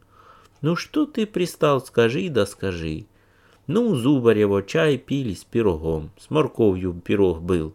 Ну 0.62 0.75
что 0.75 1.06
ты 1.06 1.25
пристал, 1.25 1.82
скажи 1.82 2.30
да 2.30 2.45
скажи. 2.45 3.06
Ну, 3.67 3.95
Зубарева 3.95 4.63
чай 4.63 4.97
пили 4.97 5.34
с 5.34 5.43
пирогом, 5.43 6.12
с 6.17 6.30
морковью 6.30 6.93
пирог 6.93 7.41
был, 7.41 7.73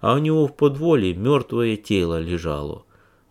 а 0.00 0.14
у 0.14 0.18
него 0.18 0.46
в 0.46 0.56
подволі 0.56 1.14
мертвое 1.14 1.76
тело 1.76 2.20
лежало. 2.20 2.84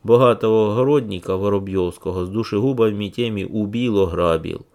Богатого 0.04 0.72
огородника 0.72 1.38
Воробьевского 1.38 2.26
с 2.26 2.30
душегубами 2.30 3.10
теми 3.10 3.44
убил, 3.44 4.02
ограбил. 4.02 4.66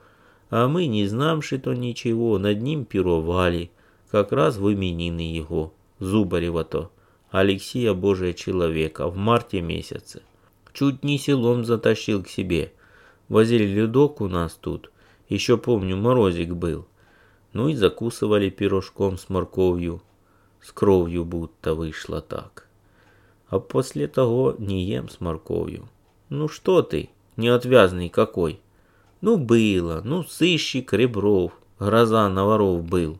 А 0.50 0.66
мы, 0.68 0.86
не 0.86 1.06
знамши 1.06 1.58
то 1.58 1.74
ничего, 1.74 2.38
над 2.38 2.62
ним 2.62 2.84
пировали, 2.84 3.70
как 4.10 4.32
раз 4.32 4.56
в 4.56 4.72
именины 4.72 5.20
его, 5.20 5.72
Зубарева-то, 5.98 6.90
Алексея 7.30 7.94
Божия 7.94 8.32
человека, 8.32 9.08
в 9.08 9.16
марте 9.16 9.60
месяце. 9.60 10.22
Чуть 10.72 11.04
не 11.04 11.18
селом 11.18 11.64
затащил 11.64 12.22
к 12.22 12.28
себе– 12.28 12.72
Возили 13.28 13.66
ледок 13.66 14.20
у 14.20 14.28
нас 14.28 14.54
тут. 14.54 14.90
Еще 15.28 15.58
помню, 15.58 15.96
морозик 15.96 16.54
был. 16.54 16.86
Ну 17.58 17.66
и 17.66 17.74
закусывали 17.74 18.50
пирожком 18.50 19.18
с 19.18 19.28
морковью. 19.28 20.00
С 20.60 20.70
кровью 20.70 21.24
будто 21.24 21.74
вышло 21.74 22.20
так. 22.20 22.68
А 23.48 23.58
после 23.58 24.06
того 24.06 24.54
не 24.58 24.84
ем 24.84 25.08
с 25.08 25.20
морковью. 25.20 25.88
Ну 26.28 26.46
что 26.46 26.82
ты, 26.82 27.10
неотвязный 27.36 28.10
какой. 28.10 28.60
Ну 29.22 29.38
было, 29.38 30.02
ну 30.04 30.22
сыщик 30.22 30.92
Ребров, 30.92 31.50
гроза 31.80 32.28
на 32.28 32.46
воров 32.46 32.84
был. 32.84 33.18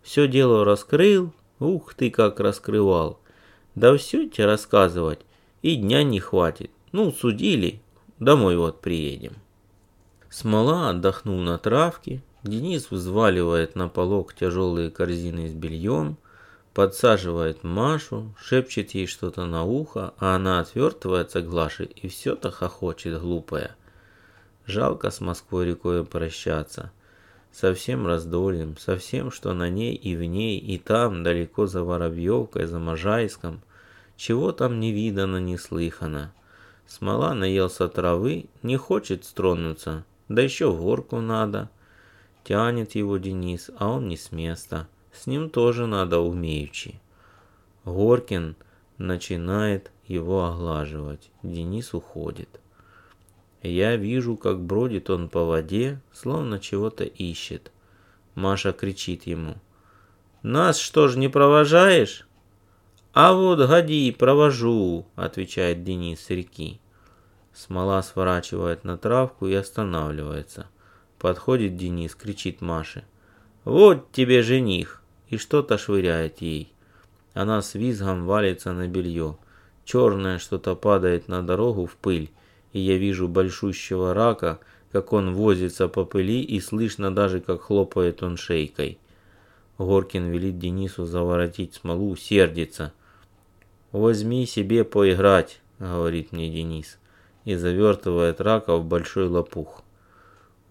Все 0.00 0.28
дело 0.28 0.64
раскрыл, 0.64 1.34
ух 1.58 1.92
ты 1.92 2.10
как 2.10 2.40
раскрывал. 2.40 3.18
Да 3.74 3.94
все 3.98 4.26
тебе 4.30 4.46
рассказывать, 4.46 5.20
и 5.60 5.76
дня 5.76 6.04
не 6.04 6.20
хватит. 6.20 6.70
Ну, 6.92 7.12
судили, 7.12 7.82
домой 8.18 8.56
вот 8.56 8.80
приедем. 8.80 9.34
Смола 10.30 10.88
отдохнул 10.88 11.36
на 11.40 11.58
травке, 11.58 12.22
Денис 12.44 12.90
взваливает 12.90 13.74
на 13.74 13.88
полок 13.88 14.34
тяжелые 14.34 14.90
корзины 14.90 15.48
с 15.48 15.52
бельем, 15.52 16.18
подсаживает 16.74 17.64
Машу, 17.64 18.34
шепчет 18.38 18.90
ей 18.90 19.06
что-то 19.06 19.46
на 19.46 19.64
ухо, 19.64 20.12
а 20.18 20.36
она 20.36 20.60
отвертывается 20.60 21.40
к 21.40 21.48
Глаше 21.48 21.84
и 21.84 22.06
все-то 22.08 22.50
хохочет 22.50 23.18
глупая. 23.18 23.74
Жалко 24.66 25.10
с 25.10 25.22
Москвой 25.22 25.64
рекой 25.64 26.04
прощаться. 26.04 26.92
Со 27.50 27.72
всем 27.72 28.06
раздольем, 28.06 28.76
со 28.76 28.98
всем, 28.98 29.30
что 29.30 29.54
на 29.54 29.70
ней 29.70 29.94
и 29.94 30.14
в 30.14 30.22
ней, 30.22 30.58
и 30.58 30.76
там, 30.76 31.22
далеко 31.22 31.66
за 31.66 31.82
Воробьевкой, 31.82 32.66
за 32.66 32.78
Можайском. 32.78 33.62
Чего 34.16 34.52
там 34.52 34.80
не 34.80 34.92
видано, 34.92 35.38
не 35.38 35.56
слыхано. 35.56 36.34
Смола 36.86 37.32
наелся 37.32 37.88
травы, 37.88 38.46
не 38.62 38.76
хочет 38.76 39.24
стронуться, 39.24 40.04
да 40.28 40.42
еще 40.42 40.70
в 40.70 40.82
горку 40.82 41.20
надо. 41.20 41.70
Тянет 42.44 42.94
его 42.94 43.16
Денис, 43.16 43.70
а 43.78 43.88
он 43.88 44.08
не 44.08 44.18
с 44.18 44.30
места. 44.30 44.86
С 45.12 45.26
ним 45.26 45.48
тоже 45.48 45.86
надо 45.86 46.20
умеючи. 46.20 47.00
Горкин 47.86 48.56
начинает 48.98 49.90
его 50.06 50.44
оглаживать. 50.44 51.30
Денис 51.42 51.94
уходит. 51.94 52.60
Я 53.62 53.96
вижу, 53.96 54.36
как 54.36 54.60
бродит 54.60 55.08
он 55.08 55.30
по 55.30 55.44
воде, 55.44 56.00
словно 56.12 56.60
чего-то 56.60 57.04
ищет. 57.04 57.72
Маша 58.34 58.72
кричит 58.72 59.26
ему. 59.26 59.56
«Нас 60.42 60.76
что 60.78 61.08
ж 61.08 61.16
не 61.16 61.28
провожаешь?» 61.28 62.28
«А 63.14 63.32
вот 63.32 63.66
годи, 63.66 64.12
провожу», 64.12 65.06
отвечает 65.16 65.82
Денис 65.82 66.20
с 66.20 66.28
реки. 66.28 66.78
Смола 67.54 68.02
сворачивает 68.02 68.84
на 68.84 68.98
травку 68.98 69.46
и 69.46 69.54
останавливается. 69.54 70.66
Подходит 71.24 71.78
Денис, 71.78 72.14
кричит 72.14 72.60
Маше. 72.60 73.02
«Вот 73.64 74.12
тебе 74.12 74.42
жених!» 74.42 75.02
И 75.30 75.38
что-то 75.38 75.78
швыряет 75.78 76.42
ей. 76.42 76.70
Она 77.32 77.62
с 77.62 77.72
визгом 77.72 78.26
валится 78.26 78.74
на 78.74 78.88
белье. 78.88 79.38
Черное 79.86 80.38
что-то 80.38 80.74
падает 80.76 81.26
на 81.28 81.40
дорогу 81.42 81.86
в 81.86 81.96
пыль, 81.96 82.30
и 82.74 82.78
я 82.78 82.98
вижу 82.98 83.26
большущего 83.26 84.12
рака, 84.12 84.58
как 84.92 85.14
он 85.14 85.32
возится 85.32 85.88
по 85.88 86.04
пыли, 86.04 86.42
и 86.42 86.60
слышно 86.60 87.10
даже, 87.10 87.40
как 87.40 87.62
хлопает 87.62 88.22
он 88.22 88.36
шейкой. 88.36 88.98
Горкин 89.78 90.30
велит 90.30 90.58
Денису 90.58 91.06
заворотить 91.06 91.72
смолу, 91.72 92.16
сердится. 92.16 92.92
«Возьми 93.92 94.44
себе 94.44 94.84
поиграть»,— 94.84 95.62
говорит 95.78 96.32
мне 96.32 96.50
Денис 96.50 96.98
и 97.46 97.54
завертывает 97.54 98.42
рака 98.42 98.76
в 98.76 98.84
большой 98.84 99.26
лопух. 99.26 99.83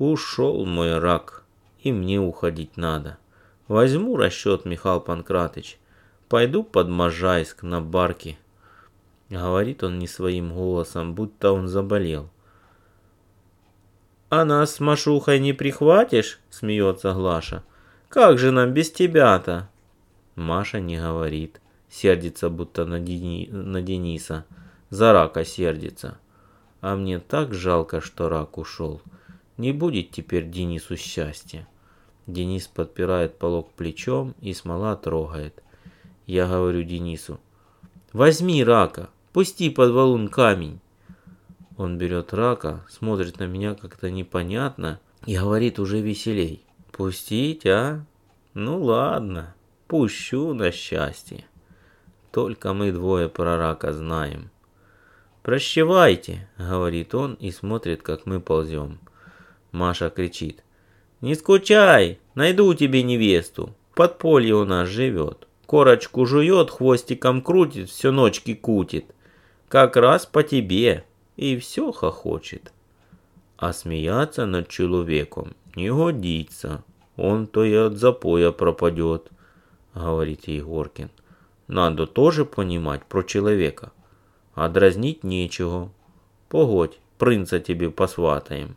Ушел 0.06 0.66
мой 0.66 1.00
рак, 1.00 1.46
и 1.80 1.94
мне 1.94 2.20
уходить 2.20 2.76
надо. 2.76 3.18
Возьму 3.70 4.18
расчет, 4.18 4.66
Михаил 4.66 5.00
Панкратыч. 5.00 5.80
Пойду 6.28 6.66
под 6.66 6.89
Можайск 6.89 7.63
на 7.63 7.80
барке. 7.80 8.38
Говорит 9.30 9.82
он 9.82 10.00
не 10.00 10.08
своим 10.10 10.54
голосом, 10.54 11.16
будто 11.16 11.54
он 11.54 11.70
заболел. 11.70 12.30
А 14.30 14.44
нас 14.44 14.76
с 14.76 14.80
Машухой 14.82 15.39
не 15.39 15.54
прихватишь? 15.54 16.42
Смеется 16.50 17.13
Глаша. 17.13 17.63
Как 18.10 18.38
же 18.38 18.52
нам 18.52 18.74
без 18.74 18.92
тебя-то? 18.92 19.70
Маша 20.36 20.82
не 20.82 20.98
говорит. 20.98 21.62
Сердится 21.89 22.50
будто 22.50 22.84
на, 22.84 23.00
Дени... 23.00 23.48
на 23.50 23.82
Дениса. 23.82 24.44
За 24.89 25.13
рака 25.13 25.46
сердится. 25.46 26.18
А 26.82 26.98
мне 26.98 27.20
так 27.20 27.54
жалко, 27.54 28.02
что 28.02 28.28
рак 28.28 28.58
ушел. 28.58 29.02
Не 29.58 29.72
будет 29.72 30.12
теперь 30.12 30.50
Денису 30.50 30.98
счастья. 30.98 31.68
Денис 32.26 32.68
подпирает 32.68 33.38
полог 33.38 33.72
плечом 33.74 34.34
и 34.42 34.54
смола 34.54 34.96
трогает. 34.96 35.62
Я 36.26 36.48
говорю 36.48 36.84
Денису, 36.84 37.39
возьми 38.13 38.63
рака, 38.63 39.10
пусти 39.34 39.70
под 39.70 39.92
валун 39.92 40.30
камень. 40.30 40.80
Он 41.78 41.98
берет 41.98 42.34
рака, 42.34 42.86
смотрит 42.89 43.39
на 43.39 43.48
меня 43.48 43.76
как-то 43.76 44.10
непонятно 44.10 45.00
и 45.26 45.38
говорит 45.38 45.80
уже 45.80 46.00
веселей. 46.00 46.63
Пустить, 46.92 47.66
а? 47.66 48.06
Ну 48.54 48.82
ладно, 48.82 49.56
пущу 49.88 50.54
на 50.54 50.72
счастье. 50.72 51.46
Только 52.32 52.74
мы 52.74 52.92
двое 52.92 53.30
про 53.30 53.58
рака 53.58 53.92
знаем. 53.94 54.50
«Прощевайте»,— 55.44 56.48
говорит 56.58 57.13
он 57.13 57.34
и 57.34 57.52
смотрит, 57.52 58.02
как 58.02 58.26
мы 58.26 58.39
ползем. 58.39 59.00
Маша 59.74 60.12
кричит. 60.12 60.64
«Не 61.20 61.36
скучай, 61.36 62.20
найду 62.36 62.74
тебе 62.76 63.02
невесту. 63.04 63.74
Подполье 63.96 64.56
у 64.56 64.66
нас 64.66 64.88
живет. 64.88 65.48
Корочку 65.66 66.26
жует, 66.26 66.70
хвостиком 66.70 67.42
крутит, 67.42 67.90
все 67.90 68.12
ночки 68.12 68.54
кутит. 68.54 69.06
Как 69.68 69.98
раз 69.98 70.26
по 70.26 70.44
тебе. 70.44 71.04
И 71.36 71.58
все 71.58 71.92
хохочет. 71.92 72.72
А 73.58 73.74
смеяться 73.74 74.46
над 74.46 74.68
человеком 74.68 75.56
не 75.76 75.92
годится. 75.92 76.84
Он 77.18 77.48
то 77.48 77.64
и 77.64 77.74
от 77.74 77.98
запоя 77.98 78.52
пропадет, 78.52 79.32
говорит 79.96 80.48
Егоркин. 80.48 81.10
Надо 81.68 82.06
тоже 82.06 82.46
понимать 82.46 83.06
про 83.06 83.24
человека. 83.24 83.92
А 84.54 84.70
дразнить 84.70 85.24
нечего. 85.24 85.92
Погодь, 86.50 87.00
принца 87.18 87.60
тебе 87.60 87.90
посватаем. 87.90 88.76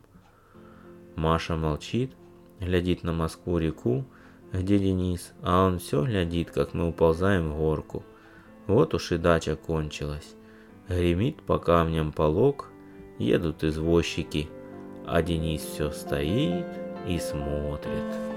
Маша 1.17 1.55
молчит, 1.55 2.11
глядит 2.59 3.03
на 3.03 3.11
Москву-реку, 3.11 4.05
где 4.53 4.77
Денис, 4.77 5.33
а 5.41 5.65
он 5.65 5.79
все 5.79 6.05
глядит, 6.05 6.51
как 6.51 6.73
мы 6.73 6.87
уползаем 6.87 7.51
в 7.51 7.57
горку. 7.57 8.03
Вот 8.67 8.93
уж 8.93 9.11
и 9.11 9.17
дача 9.17 9.55
кончилась. 9.55 10.35
Гремит 10.87 11.41
по 11.41 11.57
камням 11.57 12.11
полог, 12.11 12.69
едут 13.17 13.63
извозчики, 13.63 14.47
а 15.05 15.21
Денис 15.23 15.61
все 15.61 15.91
стоит 15.91 16.67
и 17.07 17.17
смотрит. 17.17 18.36